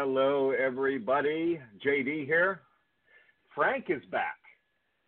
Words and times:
Hello, 0.00 0.52
everybody. 0.52 1.58
JD 1.84 2.24
here. 2.24 2.60
Frank 3.52 3.86
is 3.88 4.00
back. 4.12 4.36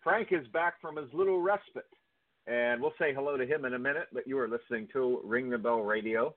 Frank 0.02 0.33
is 0.33 0.44
back 0.48 0.80
from 0.80 0.96
his 0.96 1.06
little 1.12 1.41
respite. 1.41 1.86
And 2.48 2.83
we'll 2.83 2.94
say 2.98 3.14
hello 3.14 3.36
to 3.36 3.46
him 3.46 3.64
in 3.66 3.74
a 3.74 3.78
minute, 3.78 4.08
but 4.12 4.27
you 4.27 4.36
are 4.41 4.48
listening 4.48 4.88
to 4.92 5.20
Ring 5.22 5.48
the 5.48 5.58
Bell 5.58 5.83
Radio. 5.83 6.34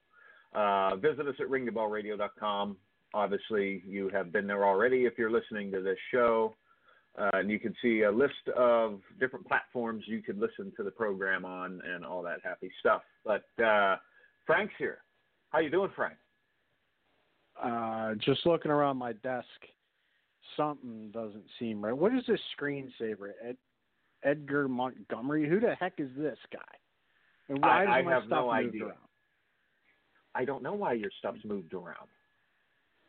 Uh, 0.53 0.97
visit 0.97 1.27
us 1.27 1.33
at 1.39 1.47
ringthebellradio.com. 1.47 2.77
Obviously, 3.15 3.81
you 3.87 4.09
have 4.09 4.31
been 4.31 4.45
there 4.45 4.67
already 4.67 5.05
if 5.05 5.13
you're 5.17 5.31
listening 5.31 5.71
to 5.71 5.81
this 5.81 5.97
show. 6.11 6.53
Uh, 7.17 7.31
and 7.33 7.49
you 7.49 7.59
can 7.59 7.73
see 7.81 8.03
a 8.03 8.11
list 8.11 8.47
of 8.55 8.99
different 9.19 9.47
platforms 9.47 10.03
you 10.05 10.21
could 10.21 10.37
listen 10.37 10.71
to 10.77 10.83
the 10.83 10.91
program 10.91 11.43
on 11.43 11.81
and 11.91 12.05
all 12.05 12.21
that 12.21 12.37
happy 12.43 12.71
stuff. 12.81 13.01
But 13.25 13.45
uh, 13.63 13.95
Frank's 14.45 14.75
here. 14.77 14.99
How 15.49 15.57
you 15.57 15.71
doing, 15.71 15.89
Frank? 15.95 16.17
Uh, 17.61 18.15
just 18.15 18.45
looking 18.45 18.71
around 18.71 18.97
my 18.97 19.13
desk, 19.13 19.47
something 20.57 21.11
doesn't 21.11 21.45
seem 21.59 21.83
right. 21.83 21.95
What 21.95 22.13
is 22.13 22.23
this 22.27 22.39
screensaver? 22.59 23.31
Ed, 23.45 23.57
Edgar 24.23 24.67
Montgomery? 24.67 25.47
Who 25.47 25.59
the 25.59 25.75
heck 25.75 25.93
is 25.97 26.09
this 26.17 26.37
guy? 26.51 26.59
And 27.49 27.61
why 27.61 27.85
I, 27.85 28.01
my 28.01 28.11
have 28.13 28.23
stuff 28.23 28.29
no 28.31 28.45
move 28.53 28.69
idea. 28.69 28.85
around? 28.85 28.97
I 30.35 30.45
don't 30.45 30.63
know 30.63 30.73
why 30.73 30.93
your 30.93 31.11
stuff's 31.19 31.43
moved 31.45 31.73
around. 31.73 32.07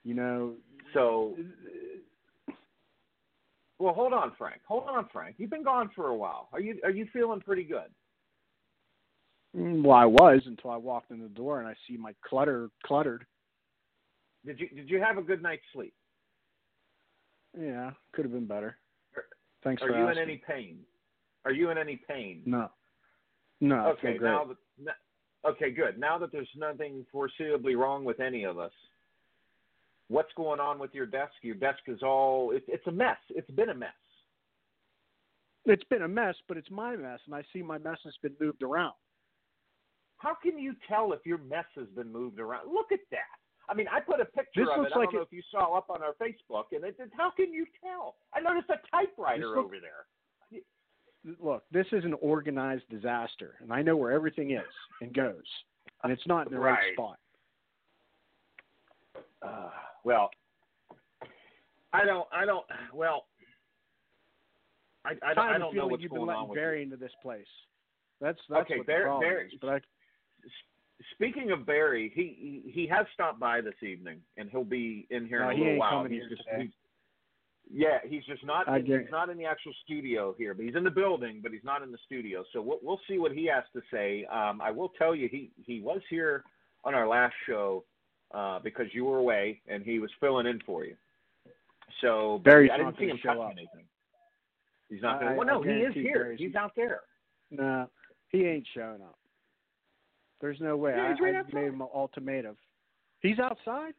You 0.03 0.15
know, 0.15 0.55
So, 0.93 1.35
well, 3.79 3.95
hold 3.95 4.13
on, 4.13 4.33
Frank. 4.37 4.61
Hold 4.69 4.85
on, 4.89 5.09
Frank. 5.13 5.37
You've 5.39 5.51
been 5.51 5.65
gone 5.65 5.91
for 5.97 6.09
a 6.09 6.15
while. 6.15 6.49
Are 6.53 6.61
you 6.61 6.79
are 6.85 6.91
you 6.91 7.07
feeling 7.13 7.41
pretty 7.41 7.65
good? 7.65 7.91
mm, 9.57 9.83
well, 9.83 9.97
I 9.97 10.05
was 10.05 10.43
until 10.47 10.71
I 10.71 10.77
walked 10.77 11.11
in 11.11 11.23
the 11.23 11.29
door 11.29 11.61
and 11.61 11.69
I 11.69 11.75
see 11.89 11.97
my 11.97 12.15
clutter 12.23 12.69
cluttered. 12.85 13.25
Did 14.47 14.61
you 14.61 14.69
did 14.69 14.91
you 14.91 15.01
have 15.01 15.19
a 15.19 15.23
good 15.23 15.43
night's 15.43 15.63
sleep? 15.73 15.95
Yeah, 17.59 17.93
could 18.13 18.25
have 18.25 18.33
been 18.33 18.47
better. 18.47 18.77
Thanks 19.63 19.83
Are 19.83 19.91
you 19.91 20.09
in 20.09 20.19
any 20.19 20.43
pain? 20.47 20.81
Are 21.45 21.53
you 21.53 21.71
in 21.71 21.79
any 21.79 22.01
pain? 22.09 22.43
No, 22.45 22.71
no. 23.61 23.87
Okay, 23.99 24.19
now 24.21 24.51
that 24.85 24.95
okay, 25.47 25.71
good. 25.71 25.99
Now 25.99 26.19
that 26.19 26.33
there's 26.33 26.49
nothing 26.57 27.07
foreseeably 27.15 27.77
wrong 27.77 28.05
with 28.05 28.21
any 28.21 28.45
of 28.45 28.59
us, 28.59 28.73
what's 30.09 30.33
going 30.37 30.61
on 30.61 30.79
with 30.79 30.95
your 30.95 31.07
desk? 31.07 31.33
Your 31.43 31.55
desk 31.55 31.81
is 31.87 32.03
all 32.03 32.51
it, 32.51 32.65
it's 32.69 32.87
a 32.87 32.93
mess. 32.93 33.19
It's 33.31 33.51
been 33.51 33.71
a 33.71 33.75
mess. 33.75 33.91
It's 35.67 35.85
been 35.85 36.03
a 36.03 36.09
mess, 36.09 36.35
but 36.47 36.59
it's 36.59 36.71
my 36.71 36.95
mess, 36.95 37.21
and 37.25 37.35
I 37.35 37.43
see 37.53 37.63
my 37.63 37.79
mess 37.79 37.99
has 38.05 38.15
been 38.23 38.35
moved 38.39 38.63
around. 38.63 38.93
How 40.19 40.35
can 40.43 40.59
you 40.59 40.75
tell 40.89 41.13
if 41.13 41.21
your 41.25 41.39
mess 41.39 41.65
has 41.77 41.87
been 41.97 42.13
moved 42.13 42.39
around? 42.39 42.73
Look 42.73 42.93
at 42.93 43.01
that. 43.11 43.39
I 43.69 43.75
mean, 43.75 43.87
I 43.91 44.01
put 44.01 44.21
a 44.21 44.25
picture 44.27 44.65
This 44.65 44.69
of 44.73 44.79
looks 44.81 44.91
it. 44.93 44.97
I 44.97 44.99
like 44.99 45.11
don't 45.11 45.21
know 45.21 45.23
if 45.23 45.33
you 45.33 45.43
saw 45.51 45.77
up 45.77 45.89
on 45.91 46.03
our 46.03 46.13
Facebook, 46.21 46.65
and 46.73 46.85
it, 46.85 46.97
it, 46.99 47.11
how 47.17 47.31
can 47.31 47.53
you 47.53 47.67
tell? 47.83 48.17
I 48.35 48.41
noticed 48.41 48.69
a 48.71 48.79
typewriter 48.95 49.49
look- 49.49 49.57
over 49.67 49.77
there. 49.81 50.61
Look, 51.43 51.63
this 51.73 51.87
is 51.93 52.05
an 52.05 52.13
organized 52.21 52.85
disaster, 52.91 53.55
and 53.63 53.73
I 53.73 53.81
know 53.81 53.97
where 53.97 54.13
everything 54.13 54.51
is 54.51 54.61
and 55.01 55.15
goes, 55.15 55.43
and 56.03 56.13
it's 56.13 56.27
not 56.27 56.47
in 56.47 56.53
the 56.53 56.59
right, 56.59 56.73
Right. 56.73 56.93
spot. 56.93 57.19
Uh, 59.41 59.71
well, 60.05 60.29
I 61.95 62.05
don't. 62.05 62.27
I 62.31 62.45
don't. 62.45 62.67
Well, 62.93 63.25
I, 65.07 65.13
I, 65.27 65.31
I 65.31 65.35
don't- 65.35 65.39
I 65.49 65.53
have 65.53 65.57
a 65.57 65.59
don't 65.61 65.75
know 65.77 65.87
what's 65.87 66.03
you've 66.03 66.11
been 66.13 66.19
going 66.19 66.29
letting 66.29 66.43
on 66.43 66.49
with 66.51 66.57
Barry 66.57 66.79
you. 66.79 66.83
into 66.85 66.97
this 66.99 67.13
place. 67.23 67.47
That's 68.21 68.39
that's 68.51 68.63
Okay, 68.63 68.77
what 68.79 68.87
Barry- 68.87 69.21
Barry-. 69.21 69.59
But 69.63 69.71
I, 69.71 69.81
Speaking 71.13 71.51
of 71.51 71.67
Barry, 71.67 72.11
he 72.15 72.63
he 72.71 72.87
has 72.89 73.07
stopped 73.15 73.39
by 73.41 73.61
this 73.61 73.75
evening, 73.83 74.19
and 74.37 74.49
he'll 74.51 74.65
be 74.65 75.07
in 75.11 75.27
here 75.27 75.41
No, 75.41 75.51
in 75.51 75.55
a 75.55 75.57
he 75.59 75.63
little 75.65 75.79
while. 75.79 76.05
he's 76.05 76.23
just 76.29 76.43
he's, 76.59 76.71
yeah, 77.73 77.99
he's 78.05 78.25
just 78.25 78.45
not 78.45 78.67
he's 78.85 79.11
not 79.11 79.29
in 79.31 79.37
the 79.39 79.45
actual 79.45 79.73
studio 79.85 80.35
here, 80.37 80.55
but 80.55 80.65
he's 80.65 80.75
in 80.77 80.85
the 80.85 80.91
building, 80.91 81.41
but 81.43 81.53
he's 81.53 81.65
not 81.65 81.83
in 81.83 81.91
the 81.93 81.99
studio. 82.07 82.45
So 82.53 82.61
we'll 82.63 82.79
we'll 82.83 83.01
see 83.09 83.19
what 83.19 83.33
he 83.33 83.47
has 83.47 83.65
to 83.75 83.83
say. 83.93 84.25
Um, 84.27 84.61
I 84.61 84.71
will 84.71 84.91
tell 84.99 85.15
you, 85.15 85.29
he 85.29 85.51
he 85.65 85.81
was 85.81 86.01
here 86.11 86.45
on 86.85 86.95
our 86.95 87.07
last 87.09 87.35
show 87.47 87.85
uh, 88.33 88.59
because 88.61 88.87
you 88.93 89.05
were 89.05 89.19
away, 89.19 89.61
and 89.69 89.83
he 89.83 89.99
was 89.99 90.11
filling 90.21 90.47
in 90.47 90.61
for 90.67 90.85
you. 90.85 90.95
So 92.01 92.41
but 92.45 92.51
Barry's 92.51 92.71
I 92.73 92.79
didn't 92.79 92.99
see 92.99 93.07
him 93.09 93.19
show 93.23 93.29
touch 93.35 93.39
up. 93.39 93.53
anything. 93.53 93.85
He's 94.89 95.03
not 95.03 95.21
going. 95.21 95.37
Well, 95.37 95.49
I 95.49 95.53
no, 95.53 95.63
he 95.63 95.71
is 95.71 95.95
here. 95.95 96.15
Barry's- 96.15 96.41
He's 96.41 96.55
out 96.55 96.73
there. 96.77 97.01
no, 97.51 97.89
he 98.31 98.45
ain't 98.47 98.67
showing 98.75 99.01
up. 99.03 99.19
There's 100.45 100.61
no 100.61 100.77
way. 100.77 100.93
Yeah, 100.95 101.11
he's 101.11 101.21
right 101.23 101.35
I, 101.35 101.39
I 101.39 101.41
outside. 101.41 101.55
made 101.55 101.65
him 101.69 101.81
an 101.81 101.89
ultimatum. 101.95 102.55
He's 103.21 103.39
outside. 103.39 103.95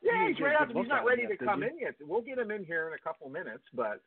Yeah, 0.00 0.28
he's 0.28 0.36
didn't 0.36 0.44
right 0.44 0.68
get 0.68 0.76
a 0.76 0.78
out. 0.78 0.82
He's 0.84 0.88
not 0.88 1.04
ready 1.04 1.22
yet, 1.22 1.36
to 1.40 1.44
come 1.44 1.62
you? 1.62 1.68
in 1.68 1.78
yet. 1.80 1.94
We'll 2.00 2.20
get 2.20 2.38
him 2.38 2.52
in 2.52 2.64
here 2.64 2.86
in 2.86 2.94
a 2.94 2.98
couple 2.98 3.28
minutes, 3.28 3.64
but 3.74 4.02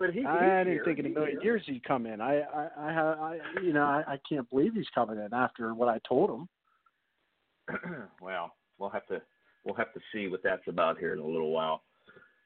but 0.00 0.10
he. 0.10 0.24
I 0.26 0.32
he's 0.32 0.40
didn't 0.66 0.72
here. 0.72 0.84
think 0.84 0.98
in 0.98 1.06
a 1.06 1.08
million 1.10 1.40
years 1.40 1.62
he'd 1.66 1.84
come 1.84 2.06
in. 2.06 2.20
I, 2.20 2.40
I, 2.40 2.68
I, 2.76 2.90
I 2.90 3.38
you 3.62 3.72
know, 3.72 3.84
I, 3.84 4.02
I 4.14 4.18
can't 4.28 4.50
believe 4.50 4.74
he's 4.74 4.88
coming 4.92 5.18
in 5.24 5.32
after 5.32 5.72
what 5.72 5.88
I 5.88 6.00
told 6.08 6.30
him. 6.30 6.48
well, 8.20 8.54
we'll 8.80 8.90
have 8.90 9.06
to 9.06 9.22
we'll 9.64 9.76
have 9.76 9.94
to 9.94 10.00
see 10.12 10.26
what 10.26 10.42
that's 10.42 10.66
about 10.66 10.98
here 10.98 11.12
in 11.12 11.20
a 11.20 11.24
little 11.24 11.52
while. 11.52 11.82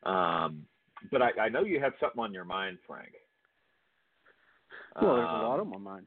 Um, 0.02 0.66
but 1.10 1.22
I, 1.22 1.30
I 1.40 1.48
know 1.48 1.64
you 1.64 1.80
have 1.80 1.94
something 1.98 2.20
on 2.22 2.34
your 2.34 2.44
mind, 2.44 2.76
Frank. 2.86 3.12
Well, 5.00 5.16
there's 5.16 5.26
a 5.26 5.32
Um, 5.32 5.42
lot 5.42 5.60
on 5.60 5.70
my 5.70 5.78
mind. 5.78 6.06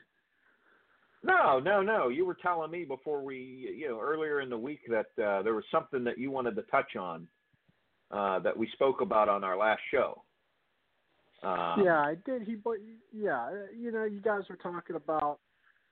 No, 1.23 1.59
no, 1.59 1.81
no. 1.81 2.09
You 2.09 2.25
were 2.25 2.37
telling 2.41 2.71
me 2.71 2.83
before 2.83 3.23
we, 3.23 3.73
you 3.77 3.89
know, 3.89 3.99
earlier 3.99 4.41
in 4.41 4.49
the 4.49 4.57
week 4.57 4.79
that 4.89 5.23
uh, 5.23 5.43
there 5.43 5.53
was 5.53 5.63
something 5.71 6.03
that 6.03 6.17
you 6.17 6.31
wanted 6.31 6.55
to 6.55 6.63
touch 6.63 6.95
on 6.95 7.27
uh, 8.09 8.39
that 8.39 8.57
we 8.57 8.69
spoke 8.73 9.01
about 9.01 9.29
on 9.29 9.43
our 9.43 9.55
last 9.55 9.81
show. 9.91 10.23
Um, 11.43 11.83
yeah, 11.83 11.99
I 11.99 12.15
did. 12.25 12.43
He, 12.43 12.55
but 12.55 12.77
yeah, 13.13 13.49
you 13.77 13.91
know, 13.91 14.03
you 14.03 14.21
guys 14.21 14.41
were 14.49 14.57
talking 14.57 14.95
about 14.95 15.39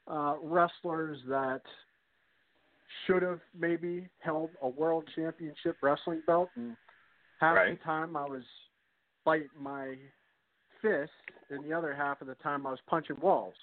uh, 0.07 0.35
wrestlers 0.41 1.17
that 1.27 1.61
should 3.05 3.21
have 3.21 3.39
maybe 3.57 4.07
held 4.19 4.49
a 4.61 4.67
world 4.67 5.07
championship 5.15 5.77
wrestling 5.81 6.21
belt, 6.25 6.49
and 6.55 6.75
half 7.39 7.55
Right. 7.55 7.77
the 7.79 7.83
time 7.83 8.15
I 8.15 8.25
was 8.25 8.43
biting 9.25 9.49
my 9.59 9.95
fist, 10.81 11.11
and 11.49 11.63
the 11.63 11.73
other 11.73 11.93
half 11.93 12.21
of 12.21 12.27
the 12.27 12.35
time 12.35 12.65
I 12.65 12.71
was 12.71 12.79
punching 12.87 13.17
walls 13.21 13.55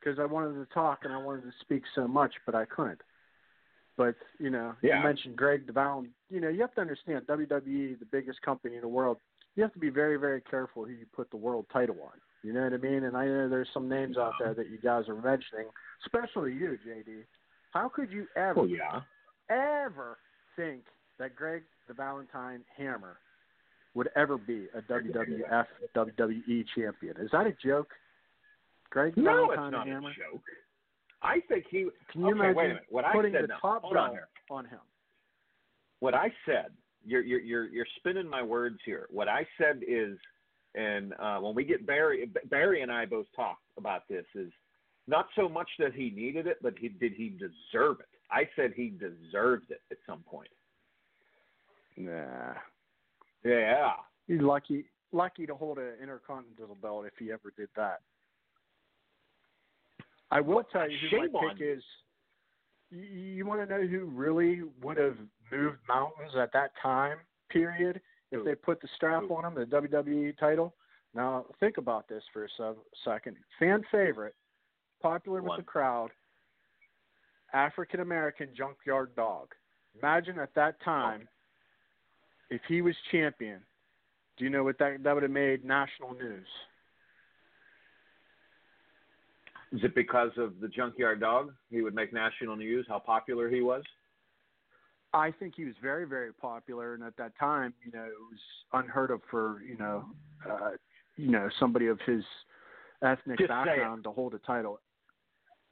because 0.00 0.18
I 0.18 0.24
wanted 0.24 0.54
to 0.54 0.66
talk 0.72 1.00
and 1.04 1.12
I 1.12 1.18
wanted 1.18 1.42
to 1.42 1.52
speak 1.60 1.82
so 1.94 2.08
much, 2.08 2.34
but 2.46 2.54
I 2.54 2.64
couldn't. 2.64 3.02
But 3.96 4.14
you 4.38 4.50
know, 4.50 4.74
Yeah. 4.82 4.98
you 4.98 5.04
mentioned 5.04 5.36
Greg 5.36 5.66
DeVal. 5.66 6.08
You 6.30 6.40
know, 6.40 6.48
you 6.48 6.60
have 6.62 6.74
to 6.74 6.80
understand 6.80 7.26
WWE, 7.26 7.98
the 7.98 8.06
biggest 8.06 8.40
company 8.42 8.76
in 8.76 8.80
the 8.80 8.88
world. 8.88 9.18
You 9.56 9.62
have 9.62 9.72
to 9.74 9.78
be 9.78 9.90
very, 9.90 10.16
very 10.16 10.40
careful 10.40 10.84
who 10.84 10.92
you 10.92 11.06
put 11.14 11.30
the 11.30 11.36
world 11.36 11.66
title 11.72 11.96
on. 12.02 12.18
You 12.42 12.54
know 12.54 12.62
what 12.62 12.72
I 12.72 12.78
mean? 12.78 13.04
And 13.04 13.16
I 13.16 13.26
know 13.26 13.48
there's 13.48 13.68
some 13.74 13.88
names 13.88 14.16
out 14.16 14.32
there 14.38 14.54
that 14.54 14.70
you 14.70 14.78
guys 14.78 15.08
are 15.08 15.14
mentioning, 15.20 15.66
especially 16.06 16.54
you, 16.54 16.78
JD. 16.86 17.24
How 17.72 17.88
could 17.88 18.10
you 18.10 18.26
ever, 18.36 18.54
Well, 18.60 18.66
yeah. 18.68 19.02
ever 19.50 20.18
think 20.56 20.84
that 21.18 21.36
Greg 21.36 21.64
the 21.86 21.92
Valentine 21.94 22.64
Hammer 22.76 23.18
would 23.94 24.08
ever 24.16 24.38
be 24.38 24.68
a 24.74 24.80
WWF 24.82 25.66
WWE 25.94 26.64
champion? 26.74 27.16
Is 27.18 27.30
that 27.32 27.46
a 27.46 27.52
joke? 27.52 27.90
Greg 28.90 29.16
No, 29.16 29.50
it's 29.50 29.58
not 29.58 29.88
a 29.88 30.00
joke. 30.00 30.42
I 31.22 31.40
think 31.48 31.64
he. 31.70 31.86
Can 32.12 32.22
you 32.22 32.30
okay, 32.30 32.38
wait 32.38 32.46
a 32.46 32.50
imagine 32.50 32.68
minute. 32.68 32.82
What 32.88 33.04
I 33.04 33.12
putting 33.12 33.32
said 33.32 33.44
the 33.44 33.48
now, 33.48 33.58
top 33.60 33.82
hold 33.82 33.96
on 33.96 34.10
here. 34.10 34.28
on 34.50 34.64
him? 34.64 34.80
What 36.00 36.14
I 36.14 36.32
said, 36.46 36.72
you're 37.04 37.22
you're 37.22 37.40
you're 37.40 37.68
you're 37.68 37.86
spinning 37.98 38.28
my 38.28 38.42
words 38.42 38.78
here. 38.84 39.06
What 39.10 39.28
I 39.28 39.46
said 39.58 39.80
is, 39.86 40.16
and 40.74 41.12
uh, 41.20 41.38
when 41.38 41.54
we 41.54 41.64
get 41.64 41.86
Barry, 41.86 42.30
Barry 42.48 42.82
and 42.82 42.90
I 42.90 43.04
both 43.04 43.26
talked 43.36 43.62
about 43.76 44.08
this 44.08 44.24
is 44.34 44.50
not 45.06 45.26
so 45.36 45.48
much 45.48 45.68
that 45.78 45.92
he 45.92 46.10
needed 46.10 46.46
it, 46.46 46.56
but 46.62 46.74
he 46.78 46.88
did 46.88 47.12
he 47.12 47.28
deserve 47.28 48.00
it. 48.00 48.08
I 48.30 48.48
said 48.56 48.72
he 48.74 48.88
deserved 48.88 49.70
it 49.70 49.82
at 49.90 49.98
some 50.06 50.20
point. 50.20 50.48
Nah. 51.96 52.54
Yeah. 53.44 53.92
He's 54.26 54.40
lucky 54.40 54.84
lucky 55.12 55.46
to 55.46 55.54
hold 55.54 55.78
an 55.78 55.92
intercontinental 56.00 56.76
belt 56.76 57.04
if 57.06 57.12
he 57.18 57.32
ever 57.32 57.52
did 57.56 57.68
that. 57.76 58.00
I 60.30 60.40
will 60.40 60.62
tell 60.62 60.88
you 60.88 60.96
who 61.10 61.30
my 61.30 61.38
on 61.38 61.56
pick 61.56 61.66
is. 61.66 61.82
You, 62.90 63.46
want 63.46 63.60
to 63.60 63.66
know 63.66 63.86
who 63.86 64.06
really 64.06 64.62
would 64.82 64.96
have 64.96 65.16
moved 65.52 65.78
mountains 65.88 66.32
at 66.36 66.52
that 66.52 66.72
time 66.82 67.18
period 67.48 68.00
if 68.32 68.40
Who? 68.40 68.44
they 68.44 68.56
put 68.56 68.80
the 68.80 68.88
strap 68.96 69.22
Who? 69.28 69.36
on 69.36 69.44
him, 69.44 69.54
the 69.54 69.64
WWE 69.64 70.36
title? 70.38 70.74
Now 71.14 71.46
think 71.60 71.78
about 71.78 72.08
this 72.08 72.22
for 72.32 72.44
a 72.44 72.48
se- 72.56 72.80
second. 73.04 73.36
Fan 73.58 73.84
favorite, 73.90 74.34
popular 75.02 75.42
with 75.42 75.56
the 75.56 75.62
crowd, 75.62 76.10
African 77.52 78.00
American 78.00 78.48
Junkyard 78.56 79.14
Dog. 79.16 79.48
Imagine 79.98 80.38
at 80.38 80.54
that 80.54 80.80
time 80.84 81.28
if 82.50 82.60
he 82.68 82.82
was 82.82 82.94
champion. 83.10 83.60
Do 84.36 84.44
you 84.44 84.50
know 84.50 84.64
what 84.64 84.78
that 84.78 85.02
that 85.02 85.12
would 85.12 85.22
have 85.22 85.32
made 85.32 85.64
national 85.64 86.14
news? 86.14 86.46
Is 89.72 89.80
it 89.84 89.94
because 89.94 90.30
of 90.36 90.54
the 90.60 90.68
junkyard 90.68 91.20
dog? 91.20 91.52
He 91.70 91.82
would 91.82 91.94
make 91.94 92.12
national 92.12 92.56
news. 92.56 92.86
How 92.88 92.98
popular 92.98 93.48
he 93.48 93.60
was. 93.60 93.84
I 95.12 95.32
think 95.32 95.54
he 95.56 95.64
was 95.64 95.74
very, 95.82 96.06
very 96.06 96.32
popular, 96.32 96.94
and 96.94 97.02
at 97.02 97.16
that 97.16 97.32
time, 97.38 97.74
you 97.84 97.90
know, 97.92 98.04
it 98.04 98.18
was 98.30 98.40
unheard 98.72 99.10
of 99.10 99.20
for 99.30 99.62
you 99.68 99.76
know, 99.76 100.04
uh, 100.48 100.70
you 101.16 101.30
know, 101.30 101.48
somebody 101.58 101.86
of 101.86 101.98
his 102.06 102.22
ethnic 103.02 103.38
Just 103.38 103.48
background 103.48 104.04
to 104.04 104.10
hold 104.10 104.34
a 104.34 104.38
title. 104.38 104.80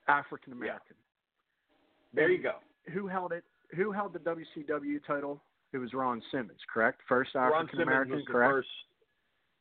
African 0.09 0.53
American. 0.53 0.97
There 2.15 2.31
you 2.31 2.43
go. 2.43 2.55
Who 2.93 3.07
held 3.07 3.33
it? 3.33 3.45
Who 3.77 3.93
held 3.93 4.15
the 4.15 4.21
WCW 4.21 5.05
title? 5.07 5.43
It 5.73 5.79
was 5.79 5.93
Ron 5.93 6.23
Simmons, 6.33 6.61
correct? 6.73 7.01
First 7.09 7.37
African 7.37 7.83
American, 7.83 8.25
correct? 8.27 8.51
first 8.51 8.69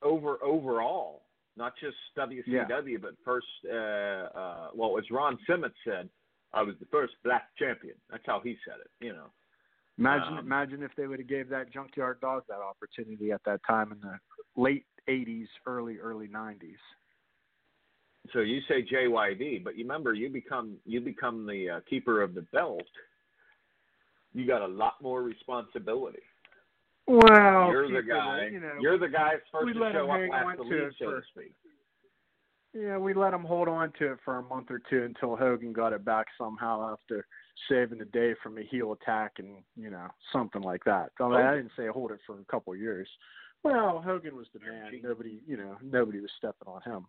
over 0.02 0.38
overall, 0.44 1.24
not 1.58 1.74
just 1.82 1.98
WCW, 2.18 3.02
but 3.02 3.12
first. 3.26 3.48
Uh, 3.66 3.76
uh, 3.76 4.68
well, 4.74 4.98
as 4.98 5.06
Ron 5.12 5.38
Simmons 5.50 5.74
said, 5.84 6.10
I 6.54 6.62
was 6.62 6.76
the 6.80 6.86
first 6.92 7.14
black 7.24 7.50
champion. 7.58 7.96
That's 8.10 8.24
how 8.26 8.40
he 8.44 8.58
said 8.66 8.76
it. 8.80 9.06
You 9.06 9.14
know. 9.14 9.32
Imagine, 10.00 10.38
Um, 10.38 10.46
imagine 10.46 10.84
if 10.84 10.92
they 10.96 11.08
would 11.08 11.20
have 11.20 11.28
gave 11.28 11.50
that 11.50 11.72
Junkyard 11.72 12.22
Dog 12.22 12.44
that 12.48 12.60
opportunity 12.60 13.32
at 13.32 13.42
that 13.46 13.62
time 13.66 13.92
in 13.92 14.00
the 14.00 14.20
late 14.56 14.86
'80s, 15.08 15.48
early 15.66 15.98
early 15.98 16.28
'90s. 16.28 16.78
So 18.34 18.40
you 18.40 18.62
say 18.68 18.84
JYD, 18.84 19.64
but 19.64 19.76
you 19.78 19.84
remember 19.84 20.14
you 20.14 20.30
become 20.30 20.78
you 20.86 21.02
become 21.02 21.46
the 21.48 21.70
uh, 21.70 21.80
keeper 21.90 22.22
of 22.22 22.36
the 22.36 22.44
belt. 22.54 22.84
You 24.34 24.46
got 24.46 24.62
a 24.62 24.68
lot 24.68 25.02
more 25.02 25.24
responsibility. 25.24 26.22
Well, 27.08 27.72
you're 27.72 27.88
the 27.90 28.08
guy. 28.08 28.50
You 28.52 28.60
know, 28.60 28.74
you're 28.82 29.00
the 29.00 29.08
guy 29.08 29.34
first 29.52 29.74
to 29.74 29.92
show 29.94 30.12
up 30.12 30.20
last 30.30 30.58
to 30.58 30.90
so 31.00 31.12
to 31.12 31.22
speak. 31.32 31.54
Yeah, 32.74 32.98
we 32.98 33.14
let 33.14 33.34
him 33.34 33.44
hold 33.44 33.70
on 33.70 33.92
to 33.98 34.12
it 34.12 34.20
for 34.26 34.38
a 34.38 34.44
month 34.44 34.68
or 34.70 34.82
two 34.90 35.04
until 35.04 35.36
Hogan 35.36 35.74
got 35.74 35.94
it 35.94 36.04
back 36.04 36.28
somehow 36.38 36.94
after 36.94 37.26
saving 37.70 38.00
the 38.00 38.06
day 38.06 38.36
from 38.44 38.58
a 38.58 38.62
heel 38.62 38.92
attack 38.92 39.34
and 39.40 39.64
you 39.76 39.90
know 39.90 40.08
something 40.34 40.62
like 40.62 40.84
that. 40.84 41.12
I, 41.20 41.24
mean, 41.24 41.38
I 41.38 41.56
didn't 41.56 41.72
say 41.78 41.88
hold 41.88 42.12
it 42.12 42.20
for 42.28 42.40
a 42.40 42.46
couple 42.52 42.74
of 42.74 42.80
years. 42.80 43.08
Well, 43.64 44.02
Hogan 44.04 44.36
was 44.36 44.48
the 44.54 44.60
man. 44.60 44.92
Nobody, 45.02 45.42
you 45.48 45.58
know, 45.58 45.78
nobody 45.82 46.20
was 46.20 46.30
stepping 46.38 46.68
on 46.68 46.82
him. 46.82 47.06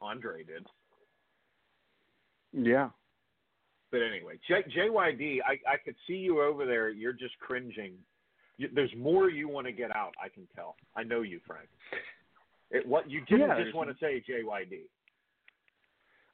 Andre 0.00 0.44
did. 0.44 0.66
Yeah. 2.52 2.90
But 3.92 4.00
anyway, 4.00 4.38
J- 4.48 4.64
JYD, 4.74 5.40
I, 5.46 5.52
I 5.70 5.76
could 5.76 5.94
see 6.06 6.14
you 6.14 6.40
over 6.42 6.64
there. 6.66 6.88
You're 6.88 7.12
just 7.12 7.38
cringing. 7.38 7.92
You, 8.56 8.68
there's 8.74 8.92
more 8.96 9.28
you 9.30 9.48
want 9.48 9.66
to 9.66 9.72
get 9.72 9.94
out. 9.94 10.14
I 10.22 10.28
can 10.30 10.48
tell. 10.56 10.76
I 10.96 11.02
know 11.02 11.20
you, 11.20 11.40
Frank. 11.46 11.68
It, 12.70 12.88
what 12.88 13.10
you 13.10 13.20
didn't 13.26 13.50
Yeah, 13.50 13.62
just 13.62 13.76
want 13.76 13.90
to 13.90 13.96
say 14.00 14.24
JYD. 14.26 14.80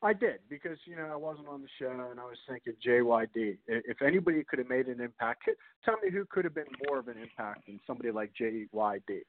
I 0.01 0.13
did 0.13 0.39
because 0.49 0.79
you 0.85 0.95
know 0.95 1.09
I 1.13 1.17
wasn't 1.17 1.49
on 1.49 1.61
the 1.61 1.69
show 1.81 1.91
and 2.13 2.21
I 2.21 2.25
was 2.25 2.37
thinking 2.49 2.75
JYD. 2.87 3.59
If 3.67 4.01
anybody 4.01 4.45
could 4.49 4.61
have 4.61 4.69
made 4.69 4.87
an 4.87 5.01
impact, 5.01 5.49
tell 5.85 5.97
me 6.01 6.13
who 6.13 6.25
could 6.31 6.45
have 6.45 6.55
been 6.55 6.67
more 6.87 7.01
of 7.01 7.09
an 7.09 7.17
impact 7.21 7.67
than 7.67 7.81
somebody 7.85 8.13
like 8.13 8.31
JYD 8.41 9.23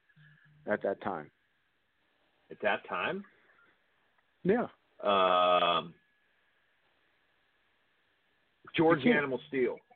at 0.70 0.80
that 0.84 1.02
time. 1.02 1.28
At 2.52 2.60
that 2.62 2.88
time, 2.88 3.24
Yeah. 4.44 4.68
um, 5.02 5.92
George 8.76 9.04
Animal 9.06 9.40
Steele. 9.48 9.76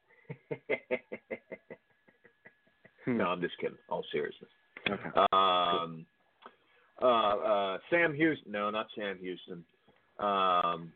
Hmm. 3.05 3.19
no, 3.19 3.25
I'm 3.27 3.41
just 3.43 3.59
kidding. 3.59 3.77
All 3.91 4.03
seriousness. 4.11 4.49
Okay. 4.89 5.11
Um, 5.33 6.07
uh, 7.03 7.05
uh, 7.07 7.79
Sam 7.91 8.15
Houston. 8.15 8.51
No, 8.51 8.71
not 8.71 8.87
Sam 8.97 9.19
Houston. 9.21 9.63
Um, 10.19 10.91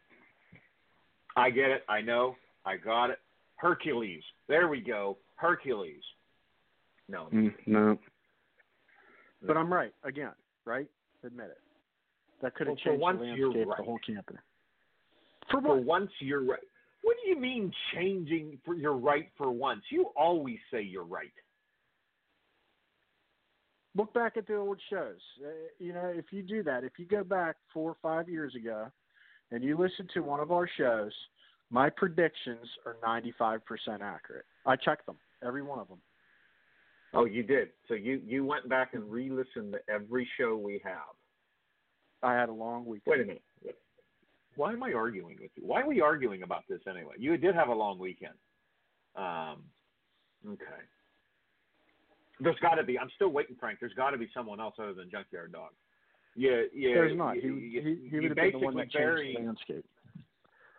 I 1.36 1.50
get 1.50 1.70
it. 1.70 1.84
I 1.88 2.00
know. 2.00 2.36
I 2.64 2.76
got 2.78 3.10
it. 3.10 3.18
Hercules. 3.56 4.22
There 4.48 4.68
we 4.68 4.80
go. 4.80 5.18
Hercules. 5.36 6.02
No. 7.08 7.28
Mm, 7.32 7.52
no. 7.66 7.98
But 9.46 9.56
I'm 9.56 9.70
right 9.72 9.92
again. 10.04 10.32
Right? 10.64 10.88
Admit 11.24 11.46
it. 11.46 11.58
That 12.42 12.54
could 12.54 12.68
have 12.68 12.76
Well, 12.76 12.84
changed 12.84 13.02
once 13.02 13.18
the 13.20 13.24
landscape 13.26 13.68
right. 13.68 13.76
the 13.78 13.84
whole 13.84 13.98
campus. 14.06 14.36
For 15.50 15.60
For 15.60 15.76
once, 15.76 16.10
you're 16.20 16.44
right. 16.44 16.60
What 17.02 17.16
do 17.22 17.30
you 17.30 17.38
mean 17.38 17.72
changing 17.94 18.58
for 18.64 18.74
you're 18.74 18.96
right 18.96 19.28
for 19.36 19.50
once? 19.50 19.82
You 19.90 20.06
always 20.16 20.58
say 20.72 20.82
you're 20.82 21.04
right. 21.04 21.32
Look 23.96 24.12
back 24.14 24.36
at 24.36 24.46
the 24.46 24.56
old 24.56 24.80
shows. 24.90 25.18
Uh, 25.44 25.48
you 25.78 25.92
know, 25.92 26.12
if 26.14 26.26
you 26.30 26.42
do 26.42 26.62
that, 26.62 26.84
if 26.84 26.92
you 26.98 27.06
go 27.06 27.24
back 27.24 27.56
four 27.72 27.90
or 27.90 27.96
five 28.02 28.28
years 28.28 28.54
ago, 28.54 28.88
and 29.50 29.64
you 29.64 29.76
listen 29.76 30.06
to 30.14 30.20
one 30.20 30.40
of 30.40 30.52
our 30.52 30.68
shows, 30.76 31.12
my 31.70 31.90
predictions 31.90 32.66
are 32.86 32.96
95% 33.04 33.60
accurate. 34.00 34.44
I 34.66 34.76
checked 34.76 35.06
them, 35.06 35.16
every 35.44 35.62
one 35.62 35.78
of 35.78 35.88
them. 35.88 35.98
Oh, 37.14 37.24
you 37.24 37.42
did. 37.42 37.68
So 37.88 37.94
you 37.94 38.20
you 38.26 38.44
went 38.44 38.68
back 38.68 38.92
and 38.92 39.10
re-listened 39.10 39.72
to 39.72 39.78
every 39.92 40.28
show 40.38 40.56
we 40.56 40.80
have. 40.84 41.16
I 42.22 42.34
had 42.34 42.50
a 42.50 42.52
long 42.52 42.84
weekend. 42.84 43.02
Wait 43.06 43.20
a 43.20 43.24
minute. 43.24 43.42
Why 44.58 44.72
am 44.72 44.82
I 44.82 44.92
arguing 44.92 45.36
with 45.40 45.52
you? 45.54 45.64
Why 45.64 45.82
are 45.82 45.86
we 45.86 46.00
arguing 46.00 46.42
about 46.42 46.64
this 46.68 46.80
anyway? 46.90 47.14
You 47.16 47.36
did 47.36 47.54
have 47.54 47.68
a 47.68 47.72
long 47.74 47.96
weekend. 47.96 48.34
Um, 49.14 49.62
okay. 50.44 50.82
There's 52.40 52.58
got 52.60 52.74
to 52.74 52.82
be. 52.82 52.98
I'm 52.98 53.10
still 53.14 53.28
waiting, 53.28 53.54
Frank. 53.60 53.78
There's 53.78 53.94
got 53.94 54.10
to 54.10 54.18
be 54.18 54.28
someone 54.34 54.58
else 54.58 54.74
other 54.80 54.94
than 54.94 55.10
Junkyard 55.10 55.52
Dog. 55.52 55.70
Yeah, 56.34 56.62
yeah. 56.74 56.94
There's 56.94 57.16
not. 57.16 57.36
He, 57.36 57.42
You, 57.42 57.54
he, 57.54 57.66
you, 57.66 57.82
he 57.82 57.88
you 58.10 58.22
would 58.22 58.24
have 58.30 58.36
been 58.36 58.52
the 58.52 58.58
one 58.58 58.74
basically 58.74 59.00
that 59.00 59.16
changed 59.16 59.38
the 59.38 59.44
landscape. 59.44 59.84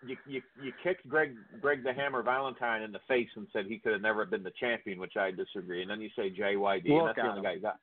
you, 0.05 0.17
you 0.27 0.41
you 0.61 0.73
kicked 0.83 1.07
Greg 1.07 1.35
Greg 1.61 1.81
the 1.81 1.93
Hammer 1.93 2.21
Valentine 2.21 2.81
in 2.81 2.91
the 2.91 2.99
face 3.07 3.29
and 3.37 3.47
said 3.53 3.65
he 3.65 3.79
could 3.79 3.93
have 3.93 4.01
never 4.01 4.25
been 4.25 4.43
the 4.43 4.53
champion, 4.59 4.99
which 4.99 5.15
I 5.15 5.31
disagree. 5.31 5.81
And 5.81 5.89
then 5.89 6.01
you 6.01 6.09
say 6.17 6.29
JYD, 6.29 6.89
and 6.89 7.07
that's 7.07 7.15
the 7.15 7.21
only 7.21 7.37
him. 7.37 7.43
guy 7.43 7.53
you 7.53 7.61
got. 7.61 7.79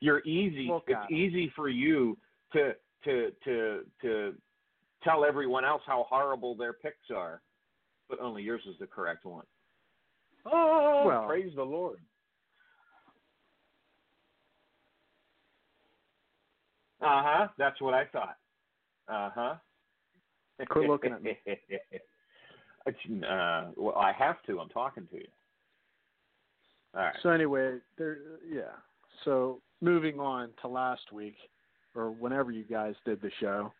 You're 0.00 0.20
easy. 0.26 0.68
Look 0.68 0.84
it's 0.88 1.10
easy 1.10 1.50
for 1.56 1.70
you 1.70 2.18
to 2.52 2.72
to 3.04 3.30
to 3.44 3.80
to 4.02 4.34
tell 5.04 5.24
everyone 5.24 5.64
else 5.64 5.82
how 5.86 6.06
horrible 6.08 6.54
their 6.54 6.72
picks 6.72 7.10
are, 7.14 7.40
but 8.08 8.20
only 8.20 8.42
yours 8.42 8.62
is 8.68 8.76
the 8.78 8.86
correct 8.86 9.24
one. 9.24 9.44
Oh, 10.46 11.04
Well- 11.06 11.26
praise 11.26 11.52
the 11.54 11.64
Lord. 11.64 12.00
Uh 17.00 17.22
huh. 17.24 17.48
That's 17.58 17.80
what 17.80 17.94
I 17.94 18.06
thought. 18.06 18.36
Uh 19.08 19.30
huh. 19.34 19.54
Quit 20.68 20.88
looking 20.88 21.12
at 21.12 21.22
me. 21.22 21.38
Uh, 22.88 23.66
well, 23.76 23.96
I 23.96 24.12
have 24.12 24.36
to. 24.46 24.60
I'm 24.60 24.70
talking 24.70 25.06
to 25.10 25.16
you. 25.16 25.26
All 26.94 27.02
right. 27.02 27.14
So 27.22 27.28
anyway, 27.28 27.76
there, 27.98 28.16
yeah. 28.50 28.62
So 29.26 29.60
moving 29.82 30.18
on 30.18 30.50
to 30.62 30.68
last 30.68 31.12
week, 31.12 31.36
or 31.94 32.10
whenever 32.10 32.50
you 32.50 32.64
guys 32.64 32.94
did 33.04 33.20
the 33.20 33.30
show. 33.40 33.74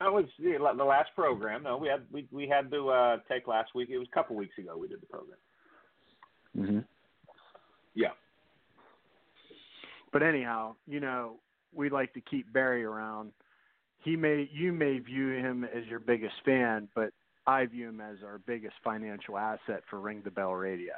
That 0.00 0.12
was 0.12 0.24
the, 0.38 0.56
the 0.76 0.84
last 0.84 1.10
program. 1.14 1.62
No, 1.62 1.76
we 1.76 1.88
had 1.88 2.02
we 2.12 2.26
we 2.30 2.48
had 2.48 2.70
to 2.72 2.88
uh, 2.90 3.16
take 3.30 3.46
last 3.46 3.74
week. 3.74 3.88
It 3.90 3.98
was 3.98 4.08
a 4.10 4.14
couple 4.14 4.36
weeks 4.36 4.58
ago 4.58 4.76
we 4.76 4.88
did 4.88 5.00
the 5.00 5.06
program. 5.06 5.38
Mm-hmm. 6.56 6.78
Yeah. 7.94 8.08
But 10.12 10.22
anyhow, 10.22 10.74
you 10.86 11.00
know, 11.00 11.36
we 11.72 11.90
like 11.90 12.12
to 12.14 12.20
keep 12.20 12.52
Barry 12.52 12.84
around. 12.84 13.32
He 14.02 14.16
may 14.16 14.48
you 14.52 14.72
may 14.72 14.98
view 14.98 15.30
him 15.30 15.64
as 15.64 15.84
your 15.86 16.00
biggest 16.00 16.34
fan, 16.44 16.88
but 16.94 17.10
I 17.46 17.66
view 17.66 17.88
him 17.88 18.00
as 18.00 18.18
our 18.24 18.38
biggest 18.38 18.74
financial 18.82 19.38
asset 19.38 19.82
for 19.88 20.00
Ring 20.00 20.22
the 20.24 20.30
Bell 20.30 20.52
Radio. 20.52 20.94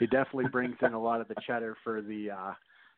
He 0.00 0.06
definitely 0.06 0.48
brings 0.50 0.76
in 0.82 0.92
a 0.92 1.00
lot 1.00 1.20
of 1.20 1.28
the 1.28 1.36
cheddar 1.46 1.76
for 1.84 2.02
the 2.02 2.30
uh 2.30 2.52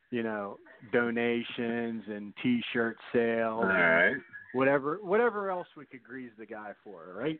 you 0.09 0.23
know, 0.23 0.57
donations 0.93 2.03
and 2.07 2.33
t 2.41 2.61
shirt 2.73 2.97
sales 3.13 3.63
All 3.63 3.69
and 3.69 3.77
right. 3.77 4.15
Whatever 4.57 4.99
whatever 5.01 5.49
else 5.49 5.67
we 5.77 5.85
could 5.85 6.03
grease 6.03 6.31
the 6.37 6.45
guy 6.45 6.73
for, 6.83 7.13
right? 7.15 7.39